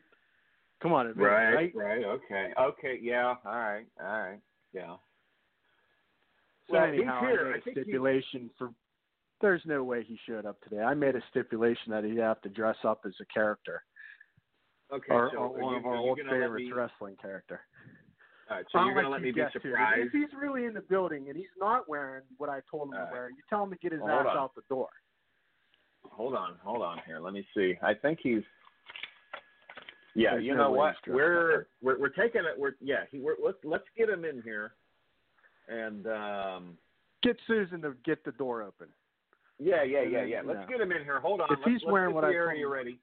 Come 0.80 0.92
on, 0.92 1.08
admit 1.08 1.26
Right. 1.26 1.54
right? 1.54 1.72
Right. 1.74 2.04
Okay. 2.04 2.52
Okay. 2.58 2.98
Yeah. 3.02 3.34
All 3.44 3.52
right. 3.52 3.86
All 4.00 4.06
right. 4.06 4.40
Yeah. 4.72 4.96
So 6.68 6.74
Well, 6.74 6.84
anyhow, 6.84 7.20
here. 7.20 7.38
I 7.38 7.40
I 7.40 7.44
made 7.52 7.54
a 7.54 7.60
he- 7.64 7.70
stipulation 7.72 8.50
for. 8.58 8.70
There's 9.40 9.62
no 9.66 9.84
way 9.84 10.02
he 10.02 10.18
showed 10.26 10.46
up 10.46 10.60
today. 10.62 10.80
I 10.82 10.94
made 10.94 11.14
a 11.14 11.22
stipulation 11.30 11.92
that 11.92 12.02
he'd 12.04 12.18
have 12.18 12.40
to 12.42 12.48
dress 12.48 12.76
up 12.84 13.02
as 13.06 13.14
a 13.20 13.24
character, 13.26 13.82
Okay. 14.92 15.12
or, 15.14 15.30
so 15.32 15.38
or 15.38 15.48
one 15.50 15.72
you, 15.74 15.78
of 15.78 15.86
our 15.86 15.94
old 15.96 16.18
favorites 16.18 16.64
me- 16.66 16.72
wrestling 16.72 17.16
character. 17.22 17.60
All 18.50 18.56
right. 18.56 18.66
So 18.72 18.78
I'll 18.78 18.86
you're 18.86 18.94
gonna 18.94 19.08
let 19.08 19.20
let 19.20 19.22
me 19.22 19.30
be 19.32 19.42
surprised. 19.52 20.06
If 20.06 20.12
he's 20.12 20.32
really 20.40 20.64
in 20.64 20.74
the 20.74 20.80
building 20.80 21.28
and 21.28 21.36
he's 21.36 21.54
not 21.58 21.88
wearing 21.88 22.22
what 22.38 22.48
I 22.50 22.60
told 22.70 22.88
him 22.88 22.94
All 22.94 23.00
right. 23.00 23.06
to 23.08 23.12
wear, 23.12 23.30
you 23.30 23.36
tell 23.48 23.62
him 23.62 23.70
to 23.70 23.76
get 23.76 23.92
his 23.92 24.00
Well, 24.00 24.20
ass 24.20 24.26
out 24.36 24.54
the 24.54 24.62
door. 24.68 24.88
Hold 26.04 26.34
on, 26.34 26.54
hold 26.62 26.82
on 26.82 26.98
here. 27.06 27.20
Let 27.20 27.32
me 27.32 27.46
see. 27.56 27.74
I 27.82 27.94
think 27.94 28.18
he's. 28.22 28.42
Yeah, 30.14 30.32
There's 30.32 30.44
you 30.44 30.54
know 30.56 30.70
way 30.72 30.78
what? 30.78 30.94
We're, 31.06 31.66
we're 31.80 31.98
we're 32.00 32.08
taking 32.08 32.40
it. 32.40 32.58
We're 32.58 32.72
yeah. 32.80 33.04
He, 33.10 33.20
we're, 33.20 33.36
let's 33.44 33.58
let's 33.62 33.84
get 33.96 34.08
him 34.08 34.24
in 34.24 34.42
here, 34.42 34.72
and 35.68 36.06
um, 36.08 36.78
Get 37.22 37.36
Susan 37.46 37.82
to 37.82 37.94
get 38.04 38.24
the 38.24 38.32
door 38.32 38.62
open. 38.62 38.88
yeah, 39.60 39.82
yeah, 39.84 40.02
yeah, 40.02 40.24
yeah. 40.24 40.40
Let's 40.44 40.60
know. 40.60 40.66
get 40.68 40.80
him 40.80 40.92
in 40.92 41.04
here. 41.04 41.20
Hold 41.20 41.40
on. 41.40 41.48
If 41.52 41.58
let's, 41.60 41.70
he's 41.70 41.80
let's 41.84 41.92
wearing 41.92 42.10
get 42.10 42.14
what 42.16 42.20
the 42.22 42.28
I 42.28 42.32
area 42.32 42.64
him- 42.66 42.72
ready. 42.72 42.98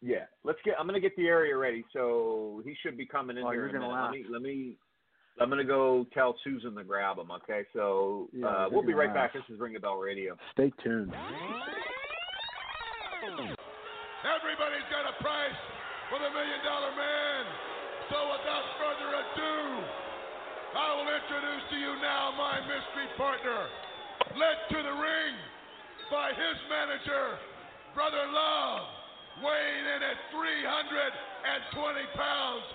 Yeah, 0.00 0.24
let's 0.44 0.58
get. 0.64 0.74
I'm 0.78 0.86
gonna 0.86 1.00
get 1.00 1.14
the 1.16 1.26
area 1.26 1.56
ready, 1.56 1.84
so 1.92 2.62
he 2.64 2.74
should 2.82 2.96
be 2.96 3.04
coming 3.06 3.36
in 3.36 3.42
Oh, 3.44 3.50
here 3.50 3.66
you're 3.66 3.68
in 3.68 3.80
gonna 3.80 3.88
minute. 3.88 4.00
laugh. 4.00 4.12
Let 4.12 4.20
me. 4.20 4.26
Let 4.30 4.42
me. 4.42 4.76
I'm 5.40 5.48
gonna 5.48 5.62
go 5.62 6.06
tell 6.12 6.34
Susan 6.42 6.74
to 6.74 6.82
grab 6.82 7.18
him. 7.18 7.30
Okay, 7.30 7.62
so 7.72 8.28
Yeah, 8.34 8.46
uh, 8.46 8.50
you're 8.50 8.70
we'll 8.70 8.82
be 8.82 8.92
gonna 8.92 9.06
right 9.06 9.14
back. 9.14 9.32
This 9.32 9.46
is 9.48 9.60
Ring 9.60 9.72
the 9.72 9.80
Bell 9.80 9.96
Radio. 9.96 10.36
Stay 10.52 10.72
tuned. 10.82 11.14
Everybody's 14.26 14.88
got 14.90 15.06
a 15.06 15.14
price 15.22 15.60
for 16.10 16.18
the 16.18 16.30
million 16.34 16.60
dollar 16.66 16.90
man. 16.90 17.42
So 18.10 18.18
without 18.34 18.66
further 18.82 19.10
ado, 19.14 19.54
I 20.74 20.88
will 20.98 21.06
introduce 21.06 21.64
to 21.70 21.76
you 21.78 21.92
now 22.02 22.34
my 22.34 22.58
mystery 22.66 23.06
partner, 23.14 23.68
led 24.34 24.58
to 24.74 24.78
the 24.82 24.94
ring 24.96 25.34
by 26.10 26.34
his 26.34 26.56
manager, 26.66 27.38
Brother 27.94 28.26
Love, 28.26 28.82
weighing 29.44 29.86
in 29.86 30.00
at 30.02 30.18
320 30.34 32.18
pounds 32.18 32.66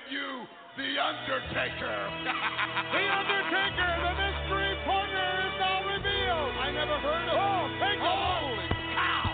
give 0.00 0.12
you 0.12 0.46
The 0.76 0.90
Undertaker. 0.96 1.98
the 2.94 3.04
Undertaker, 3.04 3.90
the 4.00 4.14
mystery 4.16 4.72
partner 4.88 5.28
is 5.44 5.54
now 5.60 5.78
revealed. 5.84 6.52
I 6.56 6.68
never 6.72 6.96
heard 7.00 7.26
of 7.28 7.36
Oh, 7.36 7.62
take 7.80 8.00
Holy 8.00 8.68
cow! 8.96 9.28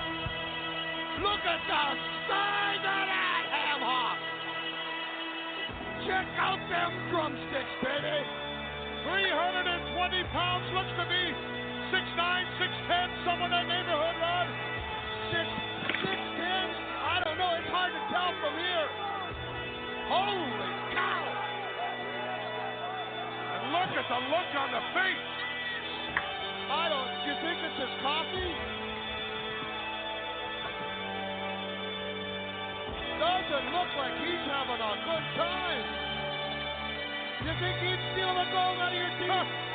Look 1.23 1.43
at 1.47 1.63
the 1.71 1.85
size 2.27 2.83
of 2.83 3.03
that 3.07 3.45
ham 3.53 3.81
hock! 3.85 4.19
Check 6.07 6.27
out 6.39 6.63
them 6.67 6.91
drumsticks, 7.15 7.75
baby! 7.83 8.19
320 9.07 10.35
pounds, 10.35 10.67
looks 10.75 10.95
to 10.99 11.05
be 11.07 11.25
6'9", 11.95 12.19
6'10", 12.59 13.23
somewhere 13.23 13.47
in 13.47 13.55
that 13.55 13.67
neighborhood, 13.71 14.17
Rod. 14.19 14.49
6'10"? 15.31 15.47
I 17.07 17.23
don't 17.23 17.39
know, 17.39 17.55
it's 17.55 17.71
hard 17.71 17.93
to 17.95 18.03
tell 18.11 18.35
from 18.43 18.59
here. 18.59 19.06
Holy 20.07 20.73
cow! 20.95 21.23
And 23.59 23.63
look 23.75 23.91
at 23.91 24.07
the 24.07 24.21
look 24.31 24.51
on 24.55 24.69
the 24.71 24.83
face. 24.95 25.27
I 26.71 26.87
don't. 26.87 27.11
Do 27.23 27.31
you 27.31 27.37
think 27.43 27.59
it's 27.59 27.79
his 27.83 27.95
coffee? 28.03 28.55
Doesn't 33.19 33.67
look 33.75 33.91
like 33.99 34.15
he's 34.23 34.45
having 34.47 34.79
a 34.79 34.95
good 35.11 35.27
time. 35.35 35.87
You 37.43 37.53
think 37.59 37.77
he'd 37.83 38.03
steal 38.15 38.31
the 38.31 38.47
gold 38.55 38.79
out 38.79 38.91
of 38.91 38.99
your 38.99 39.11
team? 39.19 39.66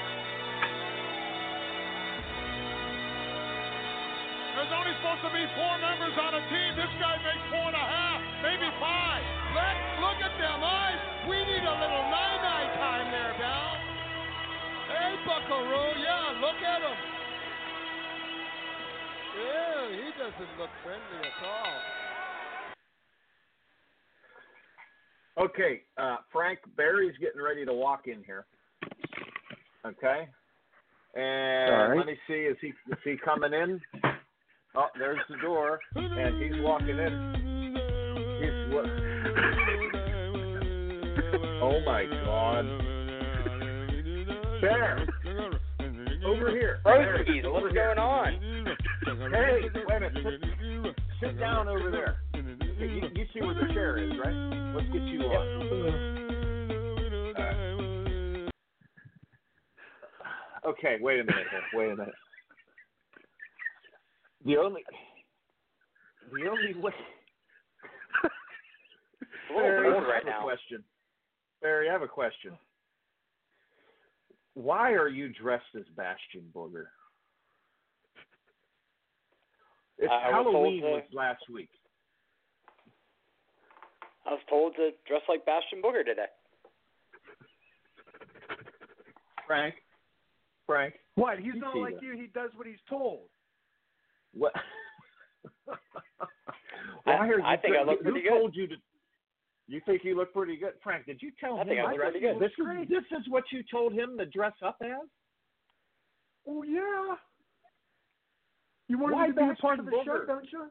There's 4.62 4.78
only 4.78 4.94
supposed 5.02 5.26
to 5.26 5.34
be 5.34 5.42
four 5.58 5.74
members 5.82 6.14
on 6.22 6.38
a 6.38 6.44
team. 6.46 6.78
This 6.78 6.94
guy 7.02 7.18
makes 7.26 7.46
four 7.50 7.66
and 7.66 7.74
a 7.74 7.82
half, 7.82 8.22
maybe 8.46 8.70
five. 8.78 9.26
Let 9.58 9.74
look 10.06 10.22
at 10.22 10.38
them 10.38 10.62
eyes. 10.62 11.02
We 11.26 11.34
need 11.34 11.66
a 11.66 11.76
little 11.82 12.06
nine-nine 12.14 12.70
time 12.78 13.10
there, 13.10 13.34
Val. 13.42 13.74
Hey, 14.86 15.18
Buckaroo, 15.26 15.98
yeah, 15.98 16.46
look 16.46 16.62
at 16.62 16.78
him. 16.78 16.98
Yeah, 19.34 19.98
he 19.98 20.14
doesn't 20.22 20.54
look 20.62 20.70
friendly 20.86 21.26
at 21.26 21.42
all. 21.42 21.82
Okay, 25.50 25.82
uh, 25.98 26.18
Frank 26.32 26.60
Barry's 26.78 27.18
getting 27.18 27.42
ready 27.42 27.66
to 27.66 27.74
walk 27.74 28.06
in 28.06 28.22
here. 28.24 28.46
Okay, 29.88 30.30
and 31.16 31.74
All 31.74 31.88
right. 31.88 31.98
let 31.98 32.06
me 32.06 32.16
see. 32.28 32.46
Is 32.46 32.58
he 32.62 32.68
is 32.68 33.00
he 33.04 33.16
coming 33.26 33.54
in? 33.54 33.82
Oh, 34.74 34.88
there's 34.98 35.20
the 35.30 35.36
door, 35.42 35.82
and 35.96 36.42
he's 36.42 36.54
walking 36.64 36.98
in. 36.98 37.34
He's 38.40 38.74
what? 38.74 38.86
oh 41.62 41.82
my 41.86 42.06
God! 42.24 42.66
There, 44.62 45.06
over 46.26 46.52
here. 46.52 46.80
Bear, 46.86 47.26
what's 47.52 47.74
going 47.74 47.98
on? 47.98 48.66
Hey, 49.04 49.70
wait 49.90 50.04
a 50.04 50.10
minute. 50.10 50.42
Sit, 50.84 50.96
sit 51.22 51.38
down 51.38 51.68
over 51.68 51.92
there. 51.92 52.16
You, 52.34 53.10
you 53.14 53.26
see 53.34 53.42
where 53.42 53.56
the 53.56 53.74
chair 53.74 53.98
is, 53.98 54.12
right? 54.24 54.74
Let's 54.74 54.88
get 54.88 55.02
you 55.02 55.20
on. 55.20 55.62
Okay, 60.66 60.98
wait 61.02 61.20
a 61.20 61.24
minute 61.26 61.48
here. 61.52 61.62
Wait 61.74 61.92
a 61.92 61.96
minute. 61.98 62.14
The 64.46 64.58
only, 64.58 64.82
the 66.32 66.50
only 66.50 66.74
way. 66.82 66.92
a 68.24 69.54
little 69.54 69.62
Barry, 69.70 69.92
cold 69.92 70.04
I 70.04 70.08
right 70.10 70.24
a 70.24 70.30
now. 70.30 70.42
question. 70.44 70.84
Barry, 71.62 71.90
I 71.90 71.94
have 71.94 72.02
a 72.02 72.08
question. 72.08 72.54
Why 74.56 74.92
are 74.94 75.08
you 75.10 75.30
dressed 75.30 75.64
as 75.78 75.84
Bastion 75.96 76.44
Booger? 76.54 76.86
It's 80.00 80.12
Uh, 80.12 80.16
I 80.16 80.40
was 80.42 80.46
Halloween 80.54 80.82
to- 80.82 80.88
was 80.90 81.04
last 81.14 81.44
week. 81.50 81.70
I 84.26 84.32
was 84.32 84.42
told 84.50 84.76
to 84.76 84.92
dress 85.08 85.22
like 85.30 85.46
Bastion 85.46 85.82
Booger 85.84 86.04
today. 86.06 86.26
Frank, 89.48 89.76
Frank, 90.66 90.96
What? 91.16 91.38
He's 91.40 91.54
You 91.56 91.60
not 91.60 91.76
like 91.78 91.96
that. 91.96 92.04
you. 92.04 92.14
He 92.14 92.28
does 92.28 92.52
what 92.56 92.66
he's 92.68 92.80
told. 92.90 93.28
What? 94.34 94.54
Why 97.04 97.14
are 97.16 97.28
you? 97.40 97.44
I 97.44 97.58
think 97.58 97.76
I 97.76 97.84
look 97.84 98.00
who 98.00 98.12
pretty 98.12 98.22
good. 98.22 98.30
told 98.30 98.56
you 98.56 98.68
to? 98.68 98.76
You 99.68 99.82
think 99.86 100.04
you 100.04 100.18
look 100.18 100.34
pretty 100.34 100.58
good, 100.58 100.74
Frank? 100.84 101.06
Did 101.06 101.22
you 101.22 101.32
tell 101.40 101.58
I 101.58 101.62
him? 101.62 101.68
think 101.70 101.80
I 101.80 101.84
to 101.84 101.88
look 101.92 102.02
pretty 102.02 102.20
good. 102.20 102.40
This 102.40 102.52
is 102.58 102.90
this 102.90 103.20
is 103.20 103.28
what 103.30 103.44
you 103.52 103.64
told 103.72 103.94
him 103.94 104.18
to 104.18 104.26
dress 104.26 104.54
up 104.66 104.78
as. 104.82 105.08
Oh 106.48 106.64
yeah. 106.64 107.16
You 108.88 108.98
want 109.00 109.14
Why 109.14 109.28
to 109.28 109.34
be 109.34 109.42
a 109.42 109.56
part 109.56 109.80
of 109.80 109.86
the 109.86 109.92
show, 110.04 110.26
don't 110.28 110.48
you? 110.52 110.66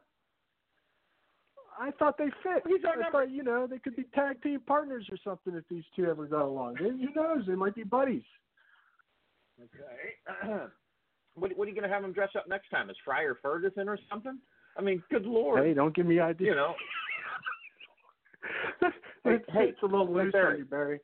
I 1.79 1.89
thought 1.97 2.17
they 2.17 2.29
fit. 2.43 2.61
He's 2.67 2.83
our 2.85 2.91
I 2.91 2.95
number- 2.95 3.11
thought 3.11 3.31
you 3.31 3.41
know 3.43 3.65
they 3.65 3.79
could 3.79 3.95
be 3.95 4.03
tag 4.13 4.41
team 4.43 4.59
partners 4.67 5.07
or 5.11 5.17
something 5.23 5.55
if 5.55 5.63
these 5.69 5.85
two 5.95 6.05
ever 6.05 6.27
got 6.27 6.43
along. 6.43 6.75
Who 6.75 6.91
knows? 7.15 7.45
They 7.47 7.55
might 7.55 7.73
be 7.73 7.83
buddies. 7.83 8.23
Okay. 9.59 10.53
what 11.35 11.55
what 11.57 11.65
are 11.65 11.69
you 11.69 11.75
going 11.75 11.87
to 11.87 11.93
have 11.93 12.03
him 12.03 12.13
dress 12.13 12.29
up 12.37 12.47
next 12.47 12.69
time? 12.69 12.89
Is 12.89 12.95
Friar 13.05 13.37
Ferguson 13.41 13.87
or 13.87 13.97
something? 14.09 14.37
I 14.77 14.81
mean, 14.81 15.03
good 15.09 15.25
lord. 15.25 15.65
Hey, 15.65 15.73
don't 15.73 15.95
give 15.95 16.05
me 16.05 16.19
ideas. 16.19 16.49
you 16.49 16.55
know. 16.55 16.73
it's, 19.25 19.45
hey, 19.53 19.65
it's 19.69 19.81
a 19.83 19.85
little 19.85 20.11
loose 20.11 20.31
Barry. 20.31 20.53
on 20.53 20.59
you, 20.59 20.65
Barry. 20.65 20.99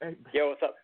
Hey, 0.00 0.16
Yo, 0.32 0.48
what's 0.48 0.62
up? 0.62 0.74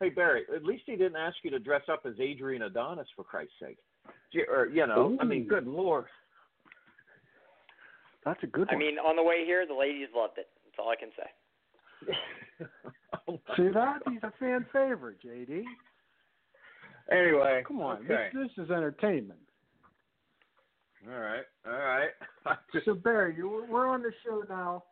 hey 0.00 0.10
Barry, 0.10 0.42
at 0.54 0.62
least 0.64 0.82
he 0.86 0.92
didn't 0.96 1.16
ask 1.16 1.36
you 1.42 1.50
to 1.50 1.58
dress 1.58 1.82
up 1.90 2.02
as 2.06 2.12
Adrian 2.20 2.62
Adonis 2.62 3.06
for 3.16 3.24
Christ's 3.24 3.54
sake. 3.60 3.78
Or 4.48 4.66
you 4.66 4.86
know, 4.86 5.16
I 5.20 5.24
mean, 5.24 5.48
good 5.48 5.66
lord. 5.66 6.04
That's 8.24 8.42
a 8.42 8.46
good 8.46 8.68
I 8.70 8.74
one. 8.74 8.80
mean, 8.80 8.98
on 8.98 9.16
the 9.16 9.22
way 9.22 9.44
here, 9.46 9.64
the 9.66 9.74
ladies 9.74 10.08
loved 10.14 10.38
it. 10.38 10.48
That's 10.64 10.76
all 10.78 10.90
I 10.90 10.96
can 10.96 11.10
say. 11.16 12.14
Oh, 13.28 13.40
See 13.56 13.68
that? 13.68 14.00
God. 14.04 14.12
He's 14.12 14.22
a 14.22 14.32
fan 14.38 14.66
favorite, 14.72 15.18
JD. 15.24 15.62
Anyway, 17.10 17.62
Come 17.66 17.80
on, 17.80 17.98
Okay. 18.04 18.30
this 18.34 18.48
this 18.56 18.64
is 18.64 18.70
entertainment. 18.70 19.40
All 21.08 21.18
right. 21.20 21.44
All 21.66 21.72
right. 21.72 22.10
So 22.84 22.94
Barry, 22.94 23.34
you, 23.36 23.64
we're 23.68 23.86
on 23.88 24.02
the 24.02 24.12
show 24.24 24.42
now. 24.48 24.84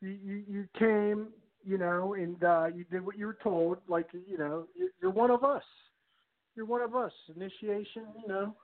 You, 0.00 0.10
you 0.10 0.42
you 0.48 0.68
came, 0.78 1.28
you 1.64 1.78
know, 1.78 2.14
and 2.14 2.42
uh, 2.44 2.66
you 2.74 2.84
did 2.90 3.04
what 3.04 3.16
you 3.18 3.26
were 3.26 3.38
told. 3.42 3.78
Like 3.88 4.06
you 4.12 4.38
know, 4.38 4.66
you're, 4.76 4.90
you're 5.00 5.10
one 5.10 5.30
of 5.30 5.42
us. 5.44 5.62
You're 6.54 6.66
one 6.66 6.82
of 6.82 6.94
us. 6.94 7.12
Initiation, 7.34 8.04
you 8.22 8.28
know. 8.28 8.54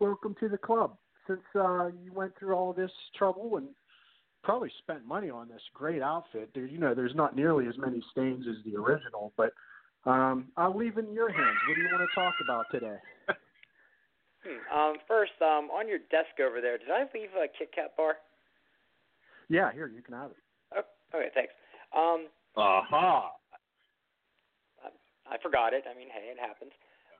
Welcome 0.00 0.34
to 0.40 0.48
the 0.48 0.58
club. 0.58 0.96
Since 1.28 1.42
uh, 1.54 1.88
you 2.02 2.12
went 2.12 2.32
through 2.38 2.54
all 2.54 2.72
this 2.72 2.90
trouble 3.16 3.56
and 3.56 3.68
probably 4.42 4.70
spent 4.78 5.04
money 5.04 5.30
on 5.30 5.48
this 5.48 5.62
great 5.74 6.02
outfit, 6.02 6.50
there, 6.54 6.66
you 6.66 6.78
know, 6.78 6.94
there's 6.94 7.14
not 7.14 7.34
nearly 7.36 7.66
as 7.66 7.76
many 7.78 8.02
stains 8.12 8.46
as 8.48 8.56
the 8.64 8.76
original. 8.76 9.32
But 9.36 9.52
um, 10.06 10.48
I'll 10.56 10.76
leave 10.76 10.98
it 10.98 11.06
in 11.06 11.14
your 11.14 11.30
hands. 11.30 11.56
What 11.68 11.74
do 11.74 11.80
you 11.82 11.88
want 11.92 12.08
to 12.08 12.14
talk 12.14 12.34
about 12.44 12.66
today? 12.70 12.98
Hmm. 14.46 14.78
Um, 14.78 14.94
first, 15.08 15.32
um, 15.42 15.74
on 15.74 15.88
your 15.88 15.98
desk 15.98 16.38
over 16.38 16.60
there, 16.60 16.78
did 16.78 16.86
I 16.88 17.02
leave 17.12 17.30
a 17.34 17.48
Kit 17.58 17.74
Kat 17.74 17.96
bar? 17.96 18.14
Yeah, 19.48 19.72
here 19.72 19.88
you 19.88 20.02
can 20.02 20.14
have 20.14 20.30
it. 20.30 20.36
Oh, 20.70 20.86
okay, 21.18 21.30
thanks. 21.34 21.52
Um, 21.90 22.26
Aha. 22.56 23.32
I 25.26 25.38
forgot 25.42 25.74
it. 25.74 25.84
I 25.90 25.98
mean, 25.98 26.08
hey, 26.08 26.30
it 26.30 26.38
happens. 26.38 26.70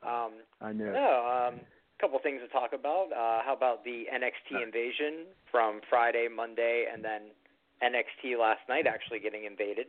Um, 0.06 0.46
I 0.60 0.72
knew. 0.72 0.92
no, 0.92 1.26
um, 1.26 1.58
a 1.58 1.98
couple 2.00 2.18
things 2.22 2.40
to 2.42 2.48
talk 2.48 2.70
about. 2.72 3.10
Uh, 3.10 3.42
how 3.42 3.54
about 3.56 3.82
the 3.82 4.06
NXT 4.06 4.62
invasion 4.62 5.26
from 5.50 5.80
Friday, 5.90 6.28
Monday, 6.30 6.86
and 6.92 7.02
then 7.02 7.34
NXT 7.82 8.38
last 8.38 8.60
night 8.68 8.86
actually 8.86 9.18
getting 9.18 9.44
invaded, 9.44 9.86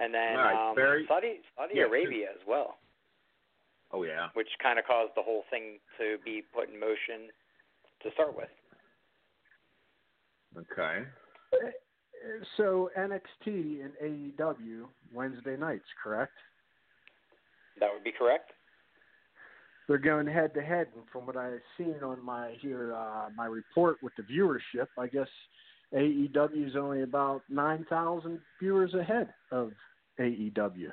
and 0.00 0.12
then 0.14 0.36
All 0.36 0.44
right, 0.44 0.70
um, 0.70 0.74
Barry. 0.74 1.04
Saudi 1.08 1.40
Saudi 1.56 1.74
Yeah, 1.76 1.84
Arabia 1.84 2.26
as 2.34 2.40
well. 2.46 2.78
Oh 3.92 4.02
yeah. 4.02 4.28
which 4.34 4.48
kind 4.62 4.78
of 4.78 4.84
caused 4.84 5.12
the 5.16 5.22
whole 5.22 5.44
thing 5.50 5.78
to 5.98 6.16
be 6.24 6.42
put 6.54 6.68
in 6.68 6.78
motion 6.80 7.30
to 8.02 8.10
start 8.12 8.36
with. 8.36 8.48
Okay. 10.58 11.04
So 12.56 12.90
NXT 12.98 13.84
and 13.84 13.92
AEW 14.02 14.86
Wednesday 15.14 15.56
nights, 15.56 15.84
correct? 16.02 16.32
That 17.78 17.90
would 17.92 18.02
be 18.02 18.12
correct. 18.16 18.50
They're 19.86 19.98
going 19.98 20.26
head 20.26 20.52
to 20.54 20.62
head, 20.62 20.88
and 20.96 21.04
from 21.12 21.26
what 21.26 21.36
I've 21.36 21.60
seen 21.78 21.94
on 22.02 22.24
my 22.24 22.54
here 22.60 22.94
uh, 22.94 23.28
my 23.36 23.46
report 23.46 23.98
with 24.02 24.12
the 24.16 24.24
viewership, 24.24 24.88
I 24.98 25.06
guess 25.06 25.28
AEW 25.94 26.66
is 26.66 26.76
only 26.76 27.02
about 27.02 27.42
nine 27.48 27.86
thousand 27.88 28.40
viewers 28.60 28.94
ahead 28.94 29.28
of 29.52 29.72
AEW. 30.18 30.92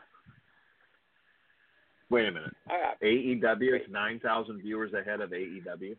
Wait 2.09 2.27
a 2.27 2.31
minute. 2.31 2.53
Uh, 2.69 2.93
AEW 3.03 3.75
is 3.75 3.87
nine 3.89 4.19
thousand 4.19 4.61
viewers 4.61 4.93
ahead 4.93 5.21
of 5.21 5.31
AEW. 5.31 5.95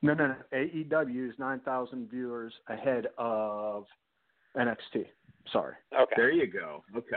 No, 0.00 0.14
no, 0.14 0.28
no. 0.28 0.36
AEW 0.52 1.28
is 1.28 1.34
nine 1.38 1.60
thousand 1.60 2.10
viewers 2.10 2.54
ahead 2.68 3.08
of 3.18 3.84
NXT. 4.56 5.06
Sorry. 5.52 5.74
okay. 5.94 6.14
There 6.16 6.30
you 6.30 6.46
go. 6.46 6.82
Okay. 6.96 7.16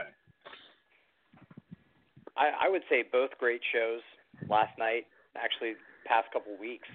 I, 2.36 2.66
I 2.66 2.68
would 2.68 2.82
say 2.90 3.04
both 3.10 3.30
great 3.38 3.60
shows 3.72 4.00
last 4.48 4.78
night, 4.78 5.06
actually 5.36 5.74
past 6.06 6.28
couple 6.32 6.56
weeks. 6.60 6.88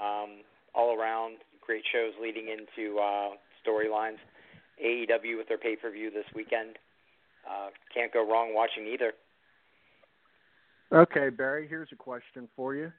Um, 0.00 0.40
all 0.74 0.94
around 0.98 1.36
great 1.66 1.82
shows 1.92 2.12
leading 2.22 2.46
into 2.48 2.98
uh, 2.98 3.30
storylines. 3.66 4.18
AEW 4.84 5.38
with 5.38 5.48
their 5.48 5.58
pay 5.58 5.74
per 5.74 5.90
view 5.90 6.10
this 6.10 6.24
weekend. 6.34 6.76
Uh, 7.48 7.68
can't 7.94 8.12
go 8.12 8.28
wrong 8.30 8.54
watching 8.54 8.86
either. 8.86 9.12
Okay, 10.92 11.30
Barry. 11.30 11.66
Here's 11.66 11.88
a 11.92 11.96
question 11.96 12.48
for 12.54 12.74
you. 12.74 12.92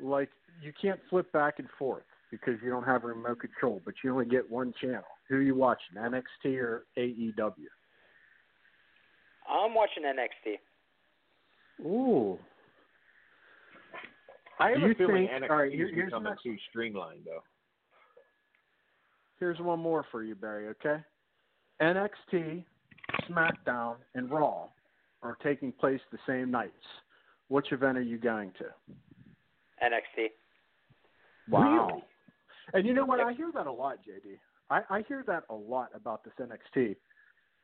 Like 0.00 0.30
you 0.62 0.72
can't 0.80 1.00
flip 1.10 1.30
back 1.32 1.58
and 1.58 1.68
forth 1.78 2.04
because 2.30 2.54
you 2.62 2.70
don't 2.70 2.84
have 2.84 3.04
a 3.04 3.08
remote 3.08 3.40
control, 3.40 3.80
but 3.84 3.94
you 4.04 4.12
only 4.12 4.26
get 4.26 4.48
one 4.48 4.72
channel. 4.80 5.02
Who 5.28 5.36
are 5.36 5.42
you 5.42 5.54
watching, 5.56 5.96
NXT 5.98 6.56
or 6.58 6.84
AEW? 6.96 7.52
I'm 9.50 9.74
watching 9.74 10.04
NXT. 10.04 10.54
Ooh. 11.86 12.38
I 14.60 14.70
have 14.70 14.80
Do 14.80 14.86
you 14.86 14.92
a 14.92 14.94
feeling 14.94 15.26
think- 15.28 15.42
NXT 15.44 15.50
all 15.50 15.56
right, 15.56 15.72
here- 15.72 15.86
is 15.88 15.94
here's 15.94 16.06
becoming 16.06 16.34
too 16.42 16.56
streamlined, 16.70 17.20
though. 17.24 17.42
Here's 19.40 19.58
one 19.60 19.78
more 19.78 20.04
for 20.10 20.22
you, 20.22 20.34
Barry, 20.34 20.68
okay? 20.68 21.02
NXT, 21.80 22.64
SmackDown, 23.30 23.96
and 24.14 24.30
Raw 24.30 24.66
are 25.22 25.36
taking 25.42 25.72
place 25.72 26.00
the 26.10 26.18
same 26.26 26.50
nights. 26.50 26.72
Which 27.48 27.72
event 27.72 27.96
are 27.96 28.02
you 28.02 28.18
going 28.18 28.52
to? 28.58 28.64
NXT. 29.82 30.28
Wow. 31.48 32.02
And 32.74 32.86
you 32.86 32.92
know 32.92 33.04
what? 33.04 33.20
I 33.20 33.32
hear 33.32 33.50
that 33.54 33.66
a 33.66 33.72
lot, 33.72 33.98
JD. 33.98 34.38
I, 34.70 34.96
I 34.98 35.02
hear 35.08 35.24
that 35.26 35.44
a 35.48 35.54
lot 35.54 35.90
about 35.94 36.24
this 36.24 36.34
NXT. 36.38 36.96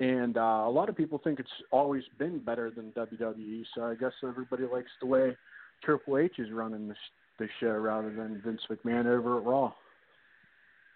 And 0.01 0.37
uh, 0.37 0.65
a 0.67 0.71
lot 0.71 0.89
of 0.89 0.97
people 0.97 1.21
think 1.23 1.39
it's 1.39 1.49
always 1.71 2.03
been 2.19 2.39
better 2.39 2.71
than 2.71 2.93
WWE, 2.93 3.65
so 3.75 3.85
I 3.85 3.95
guess 3.95 4.13
everybody 4.27 4.65
likes 4.65 4.91
the 5.01 5.07
way 5.07 5.37
Triple 5.85 6.19
H 6.19 6.39
is 6.39 6.51
running 6.51 6.89
this, 6.89 6.97
this 7.39 7.51
show 7.61 7.71
rather 7.71 8.11
than 8.13 8.41
Vince 8.45 8.63
McMahon 8.71 9.07
over 9.07 9.39
at 9.39 9.45
Raw. 9.45 9.73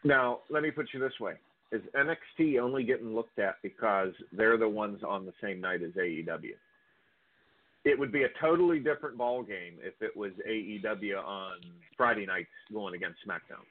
Now, 0.05 0.41
let 0.51 0.63
me 0.63 0.71
put 0.71 0.89
you 0.93 1.01
this 1.01 1.19
way: 1.21 1.35
Is 1.73 1.83
NXT 1.95 2.61
only 2.61 2.85
getting 2.85 3.15
looked 3.15 3.39
at 3.39 3.57
because 3.63 4.13
they're 4.33 4.57
the 4.57 4.69
ones 4.69 5.03
on 5.07 5.27
the 5.27 5.33
same 5.43 5.61
night 5.61 5.83
as 5.83 5.93
AEW? 5.93 6.55
It 7.85 7.99
would 7.99 8.13
be 8.13 8.25
a 8.25 8.29
totally 8.41 8.81
different 8.81 9.17
ball 9.17 9.43
game 9.43 9.75
if 9.83 9.95
it 10.01 10.17
was 10.17 10.33
AEW 10.49 11.25
on 11.25 11.59
Friday 11.97 12.27
nights 12.27 12.49
going 12.73 12.95
against 12.95 13.19
SmackDown. 13.27 13.65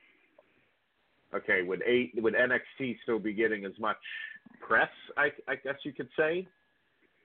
Okay, 1.35 1.61
would 1.61 1.81
a 1.87 2.11
would 2.15 2.33
NXT 2.33 2.97
still 3.03 3.19
be 3.19 3.33
getting 3.33 3.65
as 3.65 3.77
much 3.79 3.97
press? 4.65 4.89
I, 5.17 5.29
I 5.47 5.55
guess 5.55 5.75
you 5.83 5.91
could 5.91 6.09
say, 6.17 6.47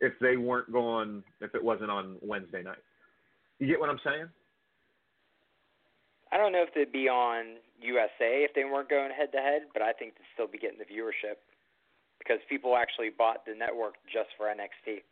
if 0.00 0.12
they 0.20 0.36
weren't 0.36 0.72
going, 0.72 1.22
if 1.40 1.54
it 1.54 1.62
wasn't 1.62 1.90
on 1.90 2.16
Wednesday 2.20 2.62
night. 2.62 2.82
You 3.58 3.68
get 3.68 3.78
what 3.78 3.88
I'm 3.88 4.00
saying? 4.04 4.26
I 6.32 6.38
don't 6.38 6.52
know 6.52 6.62
if 6.62 6.72
they'd 6.74 6.90
be 6.90 7.08
on 7.08 7.60
USA 7.80 8.42
if 8.42 8.54
they 8.54 8.64
weren't 8.64 8.88
going 8.88 9.10
head 9.12 9.30
to 9.32 9.38
head, 9.38 9.62
but 9.72 9.82
I 9.82 9.92
think 9.92 10.14
they'd 10.14 10.32
still 10.32 10.48
be 10.48 10.58
getting 10.58 10.78
the 10.78 10.88
viewership 10.88 11.36
because 12.18 12.38
people 12.48 12.76
actually 12.76 13.10
bought 13.10 13.44
the 13.44 13.54
network 13.54 13.94
just 14.10 14.30
for 14.38 14.46
NXT. 14.46 15.02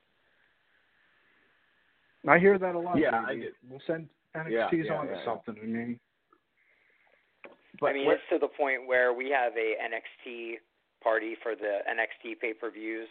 I 2.28 2.38
hear 2.38 2.58
that 2.58 2.74
a 2.74 2.78
lot. 2.78 2.98
Yeah, 2.98 3.12
JD. 3.12 3.26
I 3.28 3.34
do. 3.34 3.48
We'll 3.68 3.82
send 3.86 4.08
NXT's 4.36 4.86
yeah, 4.88 4.94
on 4.94 5.06
to 5.06 5.12
yeah, 5.12 5.18
yeah. 5.18 5.24
something. 5.24 5.56
I 5.60 5.66
mean, 5.66 6.00
But 7.80 7.90
I 7.90 7.92
mean, 7.94 8.06
what- 8.06 8.16
it's 8.16 8.28
to 8.30 8.38
the 8.38 8.48
point 8.48 8.86
where 8.86 9.12
we 9.12 9.30
have 9.30 9.52
a 9.56 9.76
NXT 9.76 10.58
party 11.02 11.34
for 11.42 11.54
the 11.56 11.80
NXT 11.88 12.40
pay 12.40 12.52
per 12.52 12.70
views, 12.70 13.08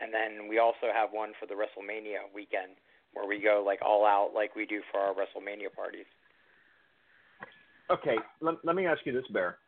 and 0.00 0.12
then 0.12 0.48
we 0.48 0.58
also 0.58 0.92
have 0.92 1.12
one 1.12 1.32
for 1.40 1.46
the 1.46 1.54
WrestleMania 1.54 2.32
weekend 2.34 2.76
where 3.12 3.26
we 3.26 3.40
go 3.40 3.62
like 3.64 3.80
all 3.82 4.04
out 4.06 4.32
like 4.34 4.54
we 4.56 4.64
do 4.66 4.80
for 4.90 5.00
our 5.00 5.12
WrestleMania 5.14 5.72
parties. 5.74 6.06
Okay, 7.90 8.16
let, 8.40 8.54
let 8.64 8.76
me 8.76 8.86
ask 8.86 9.00
you 9.04 9.12
this, 9.12 9.26
Bear. 9.32 9.58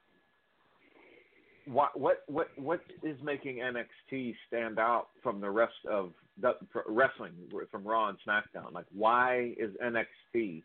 What 1.66 1.98
what 1.98 2.18
what 2.26 2.48
what 2.56 2.80
is 3.02 3.16
making 3.22 3.56
NXT 3.56 4.34
stand 4.48 4.78
out 4.78 5.08
from 5.22 5.40
the 5.40 5.50
rest 5.50 5.72
of 5.90 6.12
the 6.40 6.54
wrestling 6.86 7.32
from 7.70 7.84
Raw 7.84 8.10
and 8.10 8.18
SmackDown? 8.26 8.72
Like, 8.72 8.84
why 8.94 9.54
is 9.58 9.70
NXT? 9.82 10.62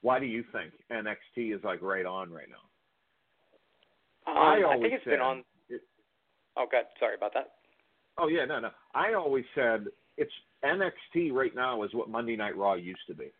Why 0.00 0.18
do 0.18 0.26
you 0.26 0.42
think 0.52 0.72
NXT 0.90 1.54
is 1.54 1.62
like 1.64 1.82
right 1.82 2.06
on 2.06 2.30
right 2.30 2.48
now? 2.48 4.30
Um, 4.30 4.38
I 4.38 4.60
I 4.60 4.62
always 4.62 4.80
think 4.82 4.94
it's 4.94 5.04
been 5.04 5.14
said- 5.14 5.20
on. 5.20 5.44
Oh, 6.56 6.66
God, 6.70 6.84
sorry 7.00 7.16
about 7.16 7.34
that. 7.34 7.54
Oh 8.16 8.28
yeah, 8.28 8.44
no, 8.44 8.60
no. 8.60 8.70
I 8.94 9.14
always 9.14 9.44
said 9.54 9.86
it's 10.16 10.32
NXT 10.64 11.32
right 11.32 11.54
now 11.54 11.82
is 11.82 11.92
what 11.94 12.08
Monday 12.08 12.36
Night 12.36 12.56
Raw 12.56 12.74
used 12.74 13.00
to 13.08 13.14
be. 13.14 13.32